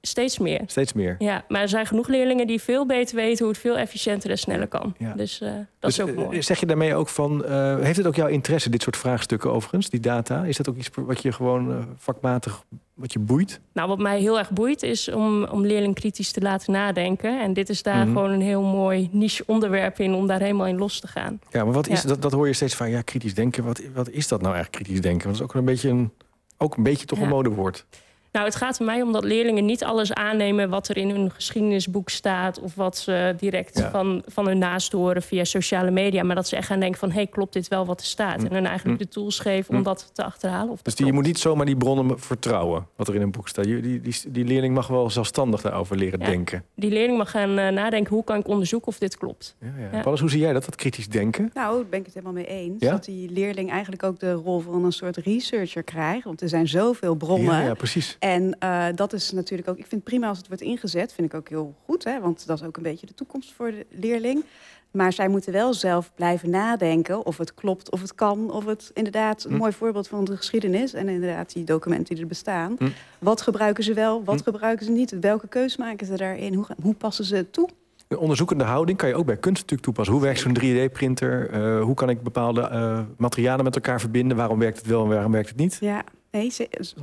Steeds 0.00 0.38
meer. 0.38 0.60
Steeds 0.66 0.92
meer. 0.92 1.16
Ja, 1.18 1.44
maar 1.48 1.60
er 1.60 1.68
zijn 1.68 1.86
genoeg 1.86 2.08
leerlingen 2.08 2.46
die 2.46 2.60
veel 2.60 2.86
beter 2.86 3.16
weten 3.16 3.38
hoe 3.44 3.52
het 3.52 3.62
veel 3.62 3.76
efficiënter 3.78 4.30
en 4.30 4.38
sneller 4.38 4.66
kan. 4.68 4.94
Ja. 4.98 5.12
Dus 5.12 5.40
eh, 5.40 5.48
dat 5.52 5.56
Dus, 5.80 5.98
is 5.98 6.00
ook 6.04 6.08
eh, 6.08 6.14
mooi. 6.16 6.42
Zeg 6.42 6.60
je 6.60 6.66
daarmee 6.66 6.94
ook 6.94 7.08
van, 7.08 7.44
eh, 7.44 7.78
heeft 7.78 7.96
het 7.96 8.06
ook 8.06 8.14
jouw 8.14 8.26
interesse, 8.26 8.70
dit 8.70 8.82
soort 8.82 8.96
vraagstukken 8.96 9.52
overigens, 9.52 9.90
die 9.90 10.00
data? 10.00 10.44
Is 10.44 10.56
dat 10.56 10.68
ook 10.68 10.76
iets 10.76 10.90
wat 10.94 11.22
je 11.22 11.32
gewoon 11.32 11.86
vakmatig, 11.96 12.64
wat 12.94 13.12
je 13.12 13.18
boeit? 13.18 13.60
Nou, 13.72 13.88
wat 13.88 13.98
mij 13.98 14.20
heel 14.20 14.38
erg 14.38 14.50
boeit 14.50 14.82
is 14.82 15.08
om, 15.08 15.44
om 15.44 15.66
leerlingen 15.66 15.94
kritisch 15.94 16.32
te 16.32 16.40
laten 16.40 16.72
nadenken. 16.72 17.40
En 17.40 17.52
dit 17.52 17.68
is 17.68 17.82
daar 17.82 18.06
Mhm. 18.06 18.14
gewoon 18.16 18.30
een 18.30 18.40
heel 18.40 18.62
mooi 18.62 19.08
niche 19.12 19.42
onderwerp 19.46 19.98
in 19.98 20.14
om 20.14 20.26
daar 20.26 20.40
helemaal 20.40 20.66
in 20.66 20.78
los 20.78 21.00
te 21.00 21.06
gaan. 21.08 21.40
Ja, 21.50 21.64
maar 21.64 21.72
wat 21.74 21.88
is, 21.88 22.02
Ja. 22.02 22.08
dat, 22.08 22.22
dat 22.22 22.32
hoor 22.32 22.46
je 22.46 22.52
steeds 22.52 22.74
van, 22.74 22.90
ja, 22.90 23.02
kritisch 23.02 23.34
denken. 23.34 23.64
Wat, 23.64 23.80
wat 23.94 24.08
is 24.08 24.28
dat 24.28 24.40
nou 24.42 24.54
eigenlijk, 24.54 24.84
kritisch 24.84 25.02
denken? 25.02 25.24
Want 25.26 25.38
dat 25.38 25.46
is 25.48 25.54
ook 25.54 25.60
een 25.60 25.66
beetje 25.66 25.88
een, 25.88 26.10
ook 26.58 26.76
een 26.76 26.82
beetje 26.82 27.06
toch 27.06 27.18
Ja. 27.18 27.24
een 27.24 27.30
modewoord. 27.30 27.86
Nou, 28.32 28.44
het 28.44 28.54
gaat 28.56 28.78
er 28.78 28.84
mij 28.84 29.02
om 29.02 29.12
dat 29.12 29.24
leerlingen 29.24 29.64
niet 29.64 29.84
alles 29.84 30.12
aannemen 30.12 30.68
wat 30.70 30.88
er 30.88 30.96
in 30.96 31.10
hun 31.10 31.30
geschiedenisboek 31.30 32.08
staat. 32.08 32.60
Of 32.60 32.74
wat 32.74 32.98
ze 32.98 33.34
direct 33.36 33.78
Ja. 33.78 33.90
van, 33.90 34.22
van 34.26 34.46
hun 34.46 34.58
naast 34.58 34.92
horen 34.92 35.22
via 35.22 35.44
sociale 35.44 35.90
media. 35.90 36.22
Maar 36.22 36.34
dat 36.36 36.48
ze 36.48 36.56
echt 36.56 36.66
gaan 36.66 36.80
denken 36.80 36.98
van, 36.98 37.08
hé, 37.08 37.14
hey, 37.14 37.26
klopt 37.26 37.52
dit 37.52 37.68
wel 37.68 37.86
wat 37.86 38.00
er 38.00 38.06
staat? 38.06 38.38
Mm. 38.38 38.46
En 38.46 38.52
hun 38.54 38.66
eigenlijk 38.66 39.00
Mm. 39.00 39.06
de 39.06 39.12
tools 39.12 39.38
geven 39.38 39.70
om 39.70 39.76
Mm. 39.76 39.82
dat 39.82 40.10
te 40.12 40.24
achterhalen. 40.24 40.72
Of 40.72 40.82
Dus 40.82 40.94
die, 40.94 41.06
je 41.06 41.12
moet 41.12 41.24
niet 41.26 41.38
zomaar 41.38 41.66
die 41.66 41.76
bronnen 41.76 42.18
vertrouwen, 42.20 42.86
wat 42.96 43.08
er 43.08 43.14
in 43.14 43.22
een 43.22 43.30
boek 43.30 43.48
staat. 43.48 43.64
Die, 43.64 44.00
die, 44.00 44.14
die 44.28 44.44
leerling 44.44 44.74
mag 44.74 44.86
wel 44.86 45.10
zelfstandig 45.10 45.60
daarover 45.60 45.96
leren 45.96 46.20
Ja. 46.20 46.26
denken. 46.26 46.64
Die 46.74 46.90
leerling 46.90 47.18
mag 47.18 47.30
gaan 47.30 47.58
eh, 47.58 47.68
nadenken, 47.68 48.14
hoe 48.14 48.24
kan 48.24 48.38
ik 48.38 48.48
onderzoeken 48.48 48.88
of 48.88 48.98
dit 48.98 49.16
klopt? 49.16 49.56
Ja, 49.60 49.66
ja. 49.78 49.88
Ja. 49.92 50.00
Paulus, 50.00 50.20
hoe 50.20 50.30
zie 50.30 50.40
jij 50.40 50.52
dat, 50.52 50.64
dat 50.64 50.76
kritisch 50.76 51.08
denken? 51.08 51.50
Nou, 51.54 51.76
daar 51.76 51.86
ben 51.90 51.98
ik 51.98 52.04
het 52.04 52.14
helemaal 52.14 52.34
mee 52.36 52.46
eens. 52.46 52.82
Ja? 52.82 52.90
Dat 52.90 53.04
die 53.04 53.30
leerling 53.30 53.70
eigenlijk 53.70 54.02
ook 54.02 54.18
de 54.20 54.32
rol 54.32 54.60
van 54.60 54.84
een 54.84 54.92
soort 54.92 55.16
researcher 55.16 55.82
krijgt. 55.82 56.24
Want 56.24 56.40
er 56.40 56.48
zijn 56.48 56.68
zoveel 56.68 57.14
bronnen. 57.14 57.54
Ja, 57.54 57.60
ja, 57.60 57.74
precies. 57.74 58.16
En 58.20 58.56
eh, 58.58 58.86
dat 58.94 59.12
is 59.12 59.30
natuurlijk 59.32 59.68
ook, 59.68 59.76
ik 59.78 59.86
vind 59.86 60.00
het 60.00 60.04
prima 60.10 60.28
als 60.28 60.38
het 60.38 60.46
wordt 60.48 60.62
ingezet, 60.62 61.12
vind 61.12 61.32
ik 61.32 61.38
ook 61.38 61.48
heel 61.48 61.74
goed, 61.84 62.04
hè, 62.04 62.20
want 62.20 62.46
dat 62.46 62.60
is 62.60 62.66
ook 62.66 62.76
een 62.76 62.82
beetje 62.82 63.06
de 63.06 63.14
toekomst 63.14 63.52
voor 63.52 63.70
de 63.70 63.86
leerling. 63.90 64.44
Maar 64.90 65.12
zij 65.12 65.28
moeten 65.28 65.52
wel 65.52 65.74
zelf 65.74 66.10
blijven 66.14 66.50
nadenken 66.50 67.26
of 67.26 67.38
het 67.38 67.54
klopt, 67.54 67.90
of 67.90 68.00
het 68.00 68.14
kan, 68.14 68.50
of 68.52 68.64
het 68.64 68.90
inderdaad 68.94 69.44
een 69.44 69.50
Hm. 69.52 69.56
mooi 69.56 69.72
voorbeeld 69.72 70.08
van 70.08 70.24
de 70.24 70.36
geschiedenis 70.36 70.92
en 70.92 71.08
inderdaad 71.08 71.52
die 71.52 71.64
documenten 71.64 72.14
die 72.14 72.22
er 72.22 72.28
bestaan. 72.28 72.74
Hm. 72.78 72.88
Wat 73.18 73.40
gebruiken 73.40 73.84
ze 73.84 73.94
wel, 73.94 74.24
wat 74.24 74.38
Hm. 74.38 74.42
gebruiken 74.44 74.86
ze 74.86 74.92
niet? 74.92 75.18
Welke 75.20 75.48
keus 75.48 75.76
maken 75.76 76.06
ze 76.06 76.16
daarin? 76.16 76.54
Hoe, 76.54 76.66
hoe 76.82 76.94
passen 76.94 77.24
ze 77.24 77.36
het 77.36 77.52
toe? 77.52 77.68
Een 78.08 78.18
onderzoekende 78.18 78.64
houding 78.64 78.98
kan 78.98 79.08
je 79.08 79.14
ook 79.14 79.26
bij 79.26 79.36
kunst 79.36 79.60
natuurlijk 79.60 79.82
toepassen. 79.82 80.14
Hoe 80.14 80.22
werkt 80.22 80.40
zo'n 80.40 80.56
3D-printer? 80.60 81.50
Eh, 81.50 81.82
hoe 81.82 81.94
kan 81.94 82.08
ik 82.08 82.22
bepaalde 82.22 82.60
eh, 82.60 83.00
materialen 83.16 83.64
met 83.64 83.74
elkaar 83.74 84.00
verbinden? 84.00 84.36
Waarom 84.36 84.58
werkt 84.58 84.78
het 84.78 84.86
wel 84.86 85.02
en 85.02 85.08
waarom 85.08 85.32
werkt 85.32 85.48
het 85.48 85.58
niet? 85.58 85.76
Ja, 85.80 86.02
nee, 86.30 86.52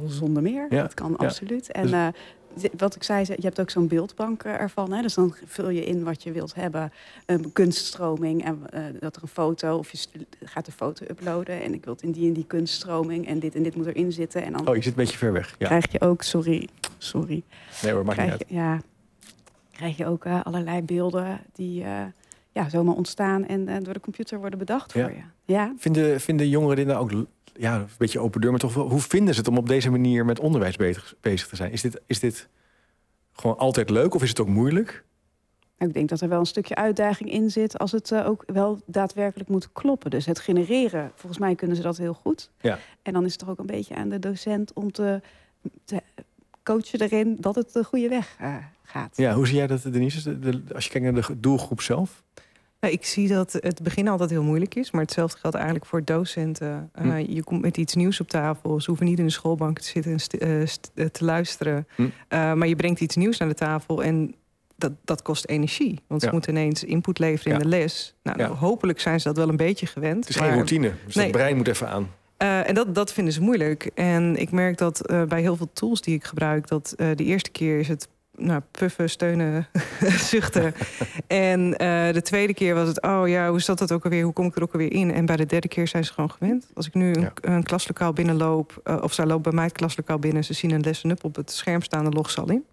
zonder 0.07 0.43
meer. 0.43 0.65
Ja, 0.69 0.81
Dat 0.81 0.93
kan 0.93 1.17
absoluut. 1.17 1.71
En 1.71 1.81
Dus- 1.81 1.91
eh, 1.91 2.07
wat 2.77 2.95
ik 2.95 3.03
zei, 3.03 3.25
je 3.25 3.35
hebt 3.41 3.59
ook 3.59 3.69
zo'n 3.69 3.87
beeldbank 3.87 4.43
eh, 4.43 4.59
ervan. 4.61 4.91
Hè? 4.93 5.01
Dus 5.01 5.13
dan 5.13 5.35
vul 5.45 5.69
je 5.69 5.85
in 5.85 6.03
wat 6.03 6.23
je 6.23 6.31
wilt 6.31 6.55
hebben. 6.55 6.91
Een 7.25 7.51
kunststroming 7.51 8.43
en 8.45 8.59
eh, 8.69 8.83
dat 8.99 9.15
er 9.15 9.21
een 9.21 9.27
foto... 9.27 9.77
of 9.77 9.91
je 9.91 9.97
gaat 10.43 10.67
een 10.67 10.73
foto 10.73 11.05
uploaden 11.09 11.61
en 11.61 11.73
ik 11.73 11.83
wil 11.85 11.93
het 11.93 12.03
in 12.03 12.11
die 12.11 12.27
en 12.27 12.33
die 12.33 12.45
kunststroming... 12.47 13.27
en 13.27 13.39
dit 13.39 13.55
en 13.55 13.63
dit 13.63 13.75
moet 13.75 13.85
erin 13.85 14.11
zitten. 14.11 14.43
En 14.43 14.51
dan 14.53 14.67
Oh, 14.67 14.75
je 14.75 14.81
zit 14.81 14.91
een 14.91 14.97
beetje 15.03 15.17
ver 15.17 15.33
weg. 15.33 15.55
Ja. 15.59 15.67
krijg 15.67 15.91
je 15.91 16.01
ook, 16.01 16.21
sorry, 16.21 16.67
sorry... 16.97 17.43
Nee 17.83 17.91
hoor, 17.91 18.05
maakt 18.05 18.17
niet 18.19 18.27
krijg 18.27 18.41
uit. 18.41 18.49
je, 18.49 18.55
ja, 18.55 18.81
krijg 19.71 19.97
je 19.97 20.05
ook 20.05 20.25
allerlei 20.43 20.81
beelden 20.81 21.39
die 21.53 21.83
ja, 22.51 22.69
zomaar 22.69 22.95
ontstaan... 22.95 23.45
en 23.45 23.83
door 23.83 23.93
de 23.93 23.99
computer 23.99 24.39
worden 24.39 24.59
bedacht 24.59 24.93
Ja. 24.93 25.01
voor 25.03 25.11
je. 25.15 25.21
Ja, 25.53 25.73
Vinden, 25.77 26.21
vinden 26.21 26.49
jongeren 26.49 26.75
dit 26.75 26.85
nou 26.87 26.99
ook 26.99 27.11
ja, 27.57 27.75
een 27.75 27.87
beetje 27.97 28.19
open 28.19 28.41
deur, 28.41 28.51
maar 28.51 28.59
toch 28.59 28.73
wel, 28.73 28.89
hoe 28.89 28.99
vinden 29.01 29.33
ze 29.33 29.39
het 29.39 29.49
om 29.49 29.57
op 29.57 29.67
deze 29.67 29.89
manier 29.89 30.25
met 30.25 30.39
onderwijs 30.39 30.75
bezig, 30.75 31.15
bezig 31.21 31.47
te 31.47 31.55
zijn? 31.55 31.71
Is 31.71 31.81
dit, 31.81 32.01
is 32.05 32.19
dit 32.19 32.49
gewoon 33.33 33.57
altijd 33.57 33.89
leuk 33.89 34.13
of 34.15 34.23
is 34.23 34.29
het 34.29 34.39
ook 34.39 34.47
moeilijk? 34.47 35.05
Ik 35.79 35.93
denk 35.93 36.09
dat 36.09 36.21
er 36.21 36.29
wel 36.29 36.39
een 36.39 36.45
stukje 36.45 36.75
uitdaging 36.75 37.31
in 37.31 37.51
zit 37.51 37.77
als 37.77 37.91
het 37.91 38.11
eh, 38.11 38.27
ook 38.27 38.43
wel 38.47 38.81
daadwerkelijk 38.85 39.49
moet 39.49 39.71
kloppen. 39.71 40.09
Dus 40.11 40.25
het 40.25 40.39
genereren, 40.39 41.11
volgens 41.15 41.37
mij 41.41 41.55
kunnen 41.55 41.75
ze 41.75 41.81
dat 41.81 41.97
heel 41.97 42.13
goed. 42.13 42.49
Ja. 42.61 42.79
En 43.01 43.13
dan 43.13 43.25
is 43.25 43.31
het 43.31 43.39
toch 43.39 43.49
ook 43.49 43.59
een 43.59 43.65
beetje 43.65 43.95
aan 43.95 44.09
de 44.09 44.19
docent 44.19 44.73
om 44.73 44.91
te, 44.91 45.21
te 45.85 46.01
coachen 46.63 47.01
erin 47.01 47.37
dat 47.39 47.55
het 47.55 47.73
de 47.73 47.83
goede 47.83 48.07
weg 48.09 48.35
eh, 48.39 48.55
gaat. 48.83 49.17
Ja, 49.17 49.33
hoe 49.33 49.47
zie 49.47 49.55
jij 49.55 49.67
dat, 49.67 49.81
Denise? 49.83 50.39
De- 50.39 50.39
de- 50.63 50.73
als 50.73 50.83
je 50.85 50.89
kijkt 50.91 51.11
naar 51.13 51.27
de 51.27 51.39
doelgroep 51.39 51.81
zelf? 51.81 52.23
Nou, 52.79 52.93
ik 52.93 53.05
zie 53.05 53.27
dat 53.27 53.53
het 53.59 53.81
begin 53.83 54.07
altijd 54.07 54.29
heel 54.29 54.43
moeilijk 54.43 54.75
is, 54.75 54.91
maar 54.91 55.01
hetzelfde 55.01 55.37
geldt 55.39 55.55
eigenlijk 55.55 55.85
voor 55.85 56.03
docenten. 56.03 56.89
Eh, 56.93 57.03
Hm. 57.03 57.17
Je 57.31 57.43
komt 57.43 57.61
met 57.61 57.77
iets 57.77 57.95
nieuws 57.95 58.19
op 58.19 58.27
tafel. 58.29 58.81
Ze 58.81 58.87
hoeven 58.89 59.05
niet 59.05 59.19
in 59.19 59.25
de 59.25 59.31
schoolbank 59.31 59.79
te 59.79 59.87
zitten 59.87 60.11
en 60.11 60.39
eh, 60.39 60.61
eh, 60.95 61.09
te 61.09 61.25
luisteren. 61.25 61.87
Eh, 62.27 62.53
maar 62.53 62.67
je 62.67 62.75
brengt 62.75 62.99
iets 62.99 63.15
nieuws 63.15 63.37
naar 63.37 63.47
de 63.47 63.53
tafel 63.55 64.03
en 64.03 64.35
dat, 64.75 64.91
dat 65.03 65.21
kost 65.21 65.45
energie. 65.45 65.99
Want 66.07 66.21
ze 66.21 66.27
Ja. 66.27 66.33
moeten 66.33 66.51
ineens 66.51 66.83
input 66.83 67.19
leveren 67.19 67.53
in 67.53 67.59
de 67.59 67.67
les. 67.67 68.15
Nou, 68.23 68.39
Ja. 68.39 68.47
hopelijk 68.47 68.99
zijn 68.99 69.19
ze 69.19 69.27
dat 69.27 69.37
wel 69.37 69.49
een 69.49 69.55
beetje 69.55 69.85
gewend. 69.85 70.25
Het 70.25 70.29
is 70.35 70.41
geen 70.41 70.53
routine, 70.53 70.91
dus 71.05 71.15
Nee. 71.15 71.29
brein 71.29 71.57
moet 71.57 71.67
even 71.67 71.89
aan. 71.89 72.07
en 72.37 72.73
dat, 72.73 72.95
dat 72.95 73.13
vinden 73.13 73.33
ze 73.33 73.41
moeilijk. 73.41 73.91
En 73.93 74.35
ik 74.35 74.51
merk 74.51 74.77
dat 74.77 75.01
bij 75.27 75.41
heel 75.41 75.55
veel 75.55 75.69
tools 75.73 76.01
die 76.01 76.15
ik 76.15 76.23
gebruik, 76.23 76.67
dat 76.67 76.93
de 76.97 77.15
eerste 77.23 77.49
keer 77.49 77.79
is 77.79 77.87
het 77.87 78.07
nou, 78.37 78.61
puffen, 78.71 79.09
steunen, 79.09 79.67
zuchten. 80.31 80.73
en 81.27 81.77
eh, 81.77 82.13
de 82.13 82.21
tweede 82.21 82.53
keer 82.53 82.75
was 82.75 82.87
het, 82.87 83.01
oh 83.01 83.27
ja, 83.27 83.49
hoe 83.49 83.61
zat 83.61 83.77
dat 83.79 83.91
ook 83.91 84.03
alweer? 84.03 84.23
Hoe 84.23 84.33
kom 84.33 84.45
ik 84.45 84.55
er 84.55 84.61
ook 84.63 84.73
alweer 84.73 84.91
in? 84.91 85.13
En 85.13 85.25
bij 85.25 85.35
de 85.35 85.45
derde 85.45 85.67
keer 85.67 85.87
zijn 85.87 86.05
ze 86.05 86.13
gewoon 86.13 86.31
gewend. 86.31 86.67
Als 86.73 86.87
ik 86.87 86.93
nu 86.93 87.13
een, 87.13 87.21
Ja. 87.21 87.31
een 87.41 87.63
klaslokaal 87.63 88.13
binnenloop, 88.13 88.81
eh, 88.83 88.97
of 89.01 89.13
zij 89.13 89.25
loopt 89.25 89.43
bij 89.43 89.53
mij 89.53 89.63
het 89.65 89.73
klaslokaal 89.73 90.19
binnen, 90.19 90.43
ze 90.43 90.53
zien 90.53 90.71
een 90.71 90.81
lesson 90.81 91.11
up 91.11 91.23
op 91.23 91.35
het 91.35 91.51
scherm 91.51 91.81
staan, 91.81 92.03
dan 92.03 92.13
log 92.13 92.29
ze 92.31 92.41
al 92.41 92.49
in. 92.49 92.63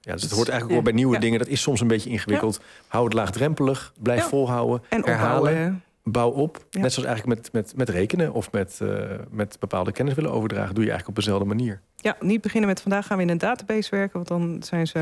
Ja, 0.00 0.12
dus 0.12 0.22
het 0.22 0.32
hoort 0.32 0.48
eigenlijk 0.48 0.80
wel 0.80 0.92
bij 0.92 1.00
nieuwe 1.00 1.14
Ja. 1.14 1.20
dingen. 1.20 1.38
Dat 1.38 1.48
is 1.48 1.60
soms 1.60 1.80
een 1.80 1.86
beetje 1.86 2.10
ingewikkeld. 2.10 2.60
Hou 2.86 3.04
het 3.04 3.12
laagdrempelig, 3.14 3.92
blijf 4.02 4.24
volhouden, 4.24 4.82
En 4.88 5.04
herhalen, 5.04 5.38
opbouwen. 5.52 5.82
Bouw 6.12 6.30
op. 6.30 6.66
Ja. 6.70 6.80
Net 6.80 6.92
zoals 6.92 7.08
eigenlijk 7.08 7.40
met, 7.40 7.52
met, 7.52 7.76
met 7.76 7.88
rekenen 7.88 8.32
of 8.32 8.52
met, 8.52 8.78
eh, 8.82 8.88
met 9.30 9.56
bepaalde 9.60 9.92
kennis 9.92 10.14
willen 10.14 10.32
overdragen. 10.32 10.74
Doe 10.74 10.84
je 10.84 10.90
eigenlijk 10.90 11.18
op 11.18 11.24
dezelfde 11.24 11.48
manier. 11.54 11.80
Ja, 11.96 12.16
niet 12.20 12.40
beginnen 12.40 12.68
met 12.68 12.80
vandaag 12.80 13.06
gaan 13.06 13.16
we 13.16 13.22
in 13.22 13.28
een 13.28 13.38
database 13.38 13.90
werken, 13.90 14.12
want 14.12 14.28
dan 14.28 14.62
zijn 14.62 14.86
ze 14.86 14.98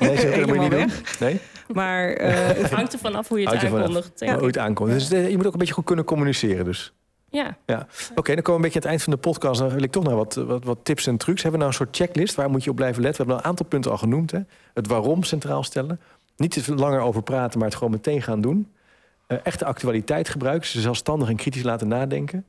Nee, 0.00 0.10
je 0.20 0.26
helemaal 0.26 0.68
niet 0.68 0.70
doen. 0.70 0.90
Nee? 1.20 1.40
Maar 1.72 2.12
eh, 2.12 2.46
Het 2.62 2.70
hangt 2.70 2.92
ervan 2.92 3.14
af 3.14 3.28
hoe 3.28 3.40
je 3.40 3.48
het 3.48 3.64
aankondigt. 3.64 4.20
Maar 4.20 4.34
ik. 4.34 4.42
ooit 4.42 4.58
aankomt. 4.58 4.90
Dus 4.90 5.10
eh, 5.10 5.30
je 5.30 5.36
moet 5.36 5.46
ook 5.46 5.52
een 5.52 5.58
beetje 5.58 5.74
goed 5.74 5.84
kunnen 5.84 6.04
communiceren 6.04 6.64
dus. 6.64 6.92
Ja, 7.32 7.86
Oké, 8.14 8.34
dan 8.34 8.42
komen 8.42 8.44
we 8.44 8.52
een 8.52 8.60
beetje 8.60 8.60
aan 8.60 8.72
het 8.72 8.84
eind 8.84 9.02
van 9.02 9.12
de 9.12 9.18
podcast. 9.18 9.60
Dan 9.60 9.68
wil 9.70 9.82
ik 9.82 9.90
toch 9.90 10.04
naar 10.04 10.16
wat, 10.16 10.34
wat, 10.34 10.64
wat 10.64 10.78
tips 10.82 11.06
en 11.06 11.16
trucs. 11.16 11.42
Hebben 11.42 11.60
we 11.60 11.66
nou 11.66 11.78
een 11.78 11.86
soort 11.86 11.96
checklist? 11.96 12.34
Waar 12.34 12.50
moet 12.50 12.64
je 12.64 12.70
op 12.70 12.76
blijven 12.76 13.02
letten? 13.02 13.26
We 13.26 13.30
hebben 13.30 13.36
al 13.36 13.42
een 13.42 13.50
aantal 13.50 13.66
punten 13.66 13.90
al 13.90 13.98
genoemd. 13.98 14.30
Hè? 14.30 14.38
Het 14.74 14.86
waarom 14.86 15.22
centraal 15.22 15.62
stellen. 15.62 16.00
Niet 16.36 16.50
te 16.50 16.62
veel 16.62 16.74
langer 16.74 17.00
over 17.00 17.22
praten, 17.22 17.58
maar 17.58 17.68
het 17.68 17.76
gewoon 17.76 17.92
meteen 17.92 18.22
gaan 18.22 18.40
doen. 18.40 18.71
Eh, 19.32 19.46
echte 19.46 19.64
actualiteit 19.64 20.28
gebruiken. 20.28 20.68
Ze 20.68 20.80
zelfstandig 20.80 21.28
en 21.28 21.36
kritisch 21.36 21.62
laten 21.62 21.88
nadenken. 21.88 22.44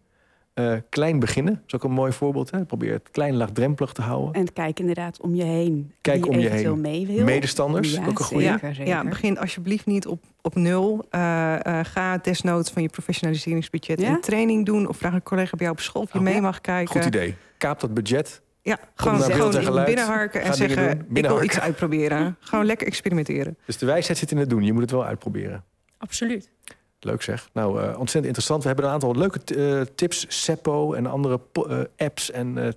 Eh, 0.54 0.74
klein 0.90 1.20
beginnen, 1.20 1.54
dat 1.54 1.64
is 1.68 1.74
ook 1.74 1.84
een 1.84 1.92
mooi 1.92 2.12
voorbeeld. 2.12 2.52
Hè? 2.52 2.66
Probeer 2.66 2.94
het 2.94 3.10
klein 3.12 3.36
laagdrempelig 3.36 3.92
te 3.92 4.02
houden. 4.02 4.34
En 4.34 4.54
kijk 4.54 4.80
inderdaad 4.80 5.22
om 5.22 5.36
je 5.36 5.44
heen. 5.44 5.94
Kijk 6.02 6.28
om 6.28 6.40
je 6.40 6.50
heen. 6.50 6.82
mee 6.82 7.08
wil. 7.08 7.24
Medestanders, 7.24 7.94
Ja, 7.94 8.06
ook 8.06 8.20
een 8.20 8.26
goede. 8.26 8.44
Ja, 8.44 8.58
zeker. 8.62 8.86
ja, 8.88 9.04
begin 9.04 9.40
alsjeblieft 9.40 9.86
niet 9.86 10.08
op, 10.08 10.24
op 10.42 10.56
nul. 10.56 11.06
Eh, 11.10 11.66
eh, 11.66 11.86
ga 11.86 12.18
desnoods 12.18 12.72
van 12.72 12.82
je 12.82 12.90
professionaliseringsbudget 12.90 14.02
Ja? 14.02 14.10
een 14.10 14.22
training 14.22 14.66
doen. 14.66 14.88
Of 14.88 14.98
vraag 14.98 15.14
een 15.14 15.24
collega 15.24 15.50
bij 15.50 15.66
jou 15.66 15.72
op 15.72 15.80
school 15.80 16.02
of 16.02 16.12
je 16.12 16.18
Oh, 16.18 16.24
mee 16.24 16.34
ja. 16.34 16.42
mag 16.42 16.62
kijken. 16.62 16.96
Goed 16.96 17.06
idee. 17.06 17.36
Kaap 17.58 17.80
dat 17.80 17.94
budget. 17.94 18.42
Ja, 18.62 18.78
gewoon, 18.96 19.22
gewoon 19.22 19.54
geluid. 19.54 19.86
binnenharken 19.86 20.42
en 20.42 20.54
zeggen... 20.54 21.06
ik 21.14 21.26
wil 21.28 21.44
iets 21.44 21.60
uitproberen. 21.60 22.36
gewoon 22.40 22.66
lekker 22.66 22.88
experimenteren. 22.88 23.58
Dus 23.66 23.78
de 23.78 23.86
wijsheid 23.86 24.18
zit 24.18 24.32
in 24.32 24.38
het 24.38 24.50
doen. 24.50 24.64
Je 24.64 24.74
moet 24.74 24.82
het 24.82 24.92
wel 24.92 25.06
uitproberen. 25.06 25.64
Absoluut. 26.04 26.50
Leuk 27.00 27.22
zeg. 27.22 27.50
Nou, 27.54 27.82
uh, 27.82 27.88
ontzettend 27.88 28.26
interessant. 28.26 28.62
We 28.62 28.68
hebben 28.68 28.86
een 28.86 28.92
aantal 28.92 29.16
leuke 29.16 29.40
uh, 29.56 29.82
tips, 29.96 30.26
Seppo 30.28 30.94
en 30.94 31.06
andere 31.06 31.40
uh, 31.68 31.80
apps 31.98 32.32
en 32.32 32.76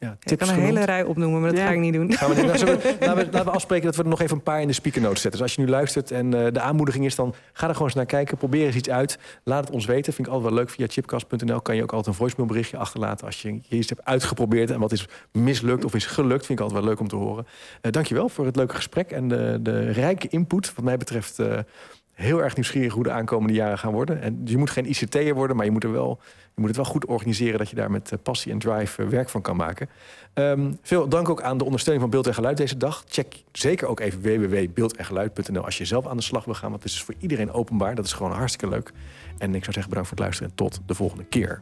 ja, 0.00 0.16
ik 0.20 0.38
kan 0.38 0.48
een 0.48 0.54
hele 0.54 0.84
rij 0.84 1.04
opnoemen, 1.04 1.40
maar 1.40 1.50
dat 1.50 1.60
ga 1.60 1.70
ik 1.70 1.78
niet 1.78 1.92
doen. 1.92 2.12
Gaan 2.12 2.34
we, 2.34 2.42
nou, 2.42 2.58
we, 2.58 3.00
laten, 3.00 3.44
we, 3.44 3.50
afspreken 3.50 3.86
dat 3.86 3.96
we 3.96 4.02
er 4.02 4.08
nog 4.08 4.20
even 4.20 4.36
een 4.36 4.42
paar 4.42 4.60
in 4.60 4.66
de 4.66 4.72
speaker 4.72 5.00
notes 5.00 5.20
zetten. 5.20 5.40
Dus 5.40 5.48
als 5.48 5.56
je 5.56 5.62
nu 5.62 5.68
luistert 5.68 6.10
en 6.10 6.34
uh, 6.34 6.46
de 6.52 6.60
aanmoediging 6.60 7.04
is, 7.04 7.14
dan 7.14 7.34
ga 7.52 7.66
er 7.66 7.72
gewoon 7.72 7.86
eens 7.86 7.96
naar 7.96 8.06
kijken. 8.06 8.36
Probeer 8.36 8.66
eens 8.66 8.74
iets 8.74 8.90
uit. 8.90 9.18
Laat 9.44 9.64
het 9.64 9.74
ons 9.74 9.86
weten. 9.86 10.12
Vind 10.12 10.26
ik 10.26 10.32
altijd 10.32 10.52
wel 10.52 10.60
leuk. 10.60 10.70
Via 10.70 10.86
chipcast.nl 10.86 11.60
kan 11.60 11.76
je 11.76 11.82
ook 11.82 11.92
altijd 11.92 12.06
een 12.06 12.20
voicemailberichtje 12.20 12.76
achterlaten... 12.76 13.26
als 13.26 13.42
je 13.42 13.60
iets 13.68 13.88
hebt 13.88 14.04
uitgeprobeerd 14.04 14.70
en 14.70 14.80
wat 14.80 14.92
is 14.92 15.08
mislukt 15.32 15.84
of 15.84 15.94
is 15.94 16.06
gelukt. 16.06 16.46
Vind 16.46 16.58
ik 16.58 16.64
altijd 16.64 16.80
wel 16.80 16.90
leuk 16.90 17.00
om 17.00 17.08
te 17.08 17.16
horen. 17.16 17.46
Uh, 17.82 17.92
dankjewel 17.92 18.28
voor 18.28 18.46
het 18.46 18.56
leuke 18.56 18.74
gesprek 18.74 19.10
en 19.10 19.28
de, 19.28 19.58
de 19.62 19.90
rijke 19.90 20.28
input. 20.28 20.74
Wat 20.74 20.84
mij 20.84 20.96
betreft... 20.96 21.38
Heel 22.20 22.42
erg 22.42 22.54
nieuwsgierig 22.54 22.92
hoe 22.92 23.02
de 23.02 23.10
aankomende 23.10 23.54
jaren 23.54 23.78
gaan 23.78 23.92
worden. 23.92 24.22
En 24.22 24.40
je 24.44 24.58
moet 24.58 24.70
geen 24.70 24.88
ICT'er 24.88 25.34
worden, 25.34 25.56
maar 25.56 25.64
je 25.64 25.70
moet, 25.70 25.84
er 25.84 25.92
wel, 25.92 26.18
je 26.54 26.60
moet 26.60 26.66
het 26.66 26.76
wel 26.76 26.84
goed 26.84 27.06
organiseren... 27.06 27.58
dat 27.58 27.68
je 27.68 27.76
daar 27.76 27.90
met 27.90 28.12
passie 28.22 28.52
en 28.52 28.58
drive 28.58 29.06
werk 29.06 29.28
van 29.28 29.42
kan 29.42 29.56
maken. 29.56 29.88
Um, 30.34 30.78
veel 30.82 31.08
dank 31.08 31.28
ook 31.28 31.42
aan 31.42 31.58
de 31.58 31.64
ondersteuning 31.64 32.02
van 32.02 32.10
Beeld 32.12 32.26
en 32.26 32.34
Geluid 32.34 32.56
deze 32.56 32.76
dag. 32.76 33.04
Check 33.08 33.44
zeker 33.52 33.88
ook 33.88 34.00
even 34.00 34.22
www.beeldengeluid.nl 34.22 35.64
als 35.64 35.78
je 35.78 35.84
zelf 35.84 36.06
aan 36.06 36.16
de 36.16 36.22
slag 36.22 36.44
wil 36.44 36.54
gaan. 36.54 36.70
Want 36.70 36.82
het 36.82 36.92
is 36.92 37.02
voor 37.02 37.14
iedereen 37.18 37.52
openbaar. 37.52 37.94
Dat 37.94 38.04
is 38.04 38.12
gewoon 38.12 38.32
hartstikke 38.32 38.74
leuk. 38.74 38.92
En 39.38 39.54
ik 39.54 39.62
zou 39.62 39.72
zeggen 39.72 39.88
bedankt 39.88 40.08
voor 40.08 40.18
het 40.18 40.26
luisteren 40.26 40.50
en 40.50 40.56
tot 40.56 40.80
de 40.86 40.94
volgende 40.94 41.24
keer. 41.24 41.60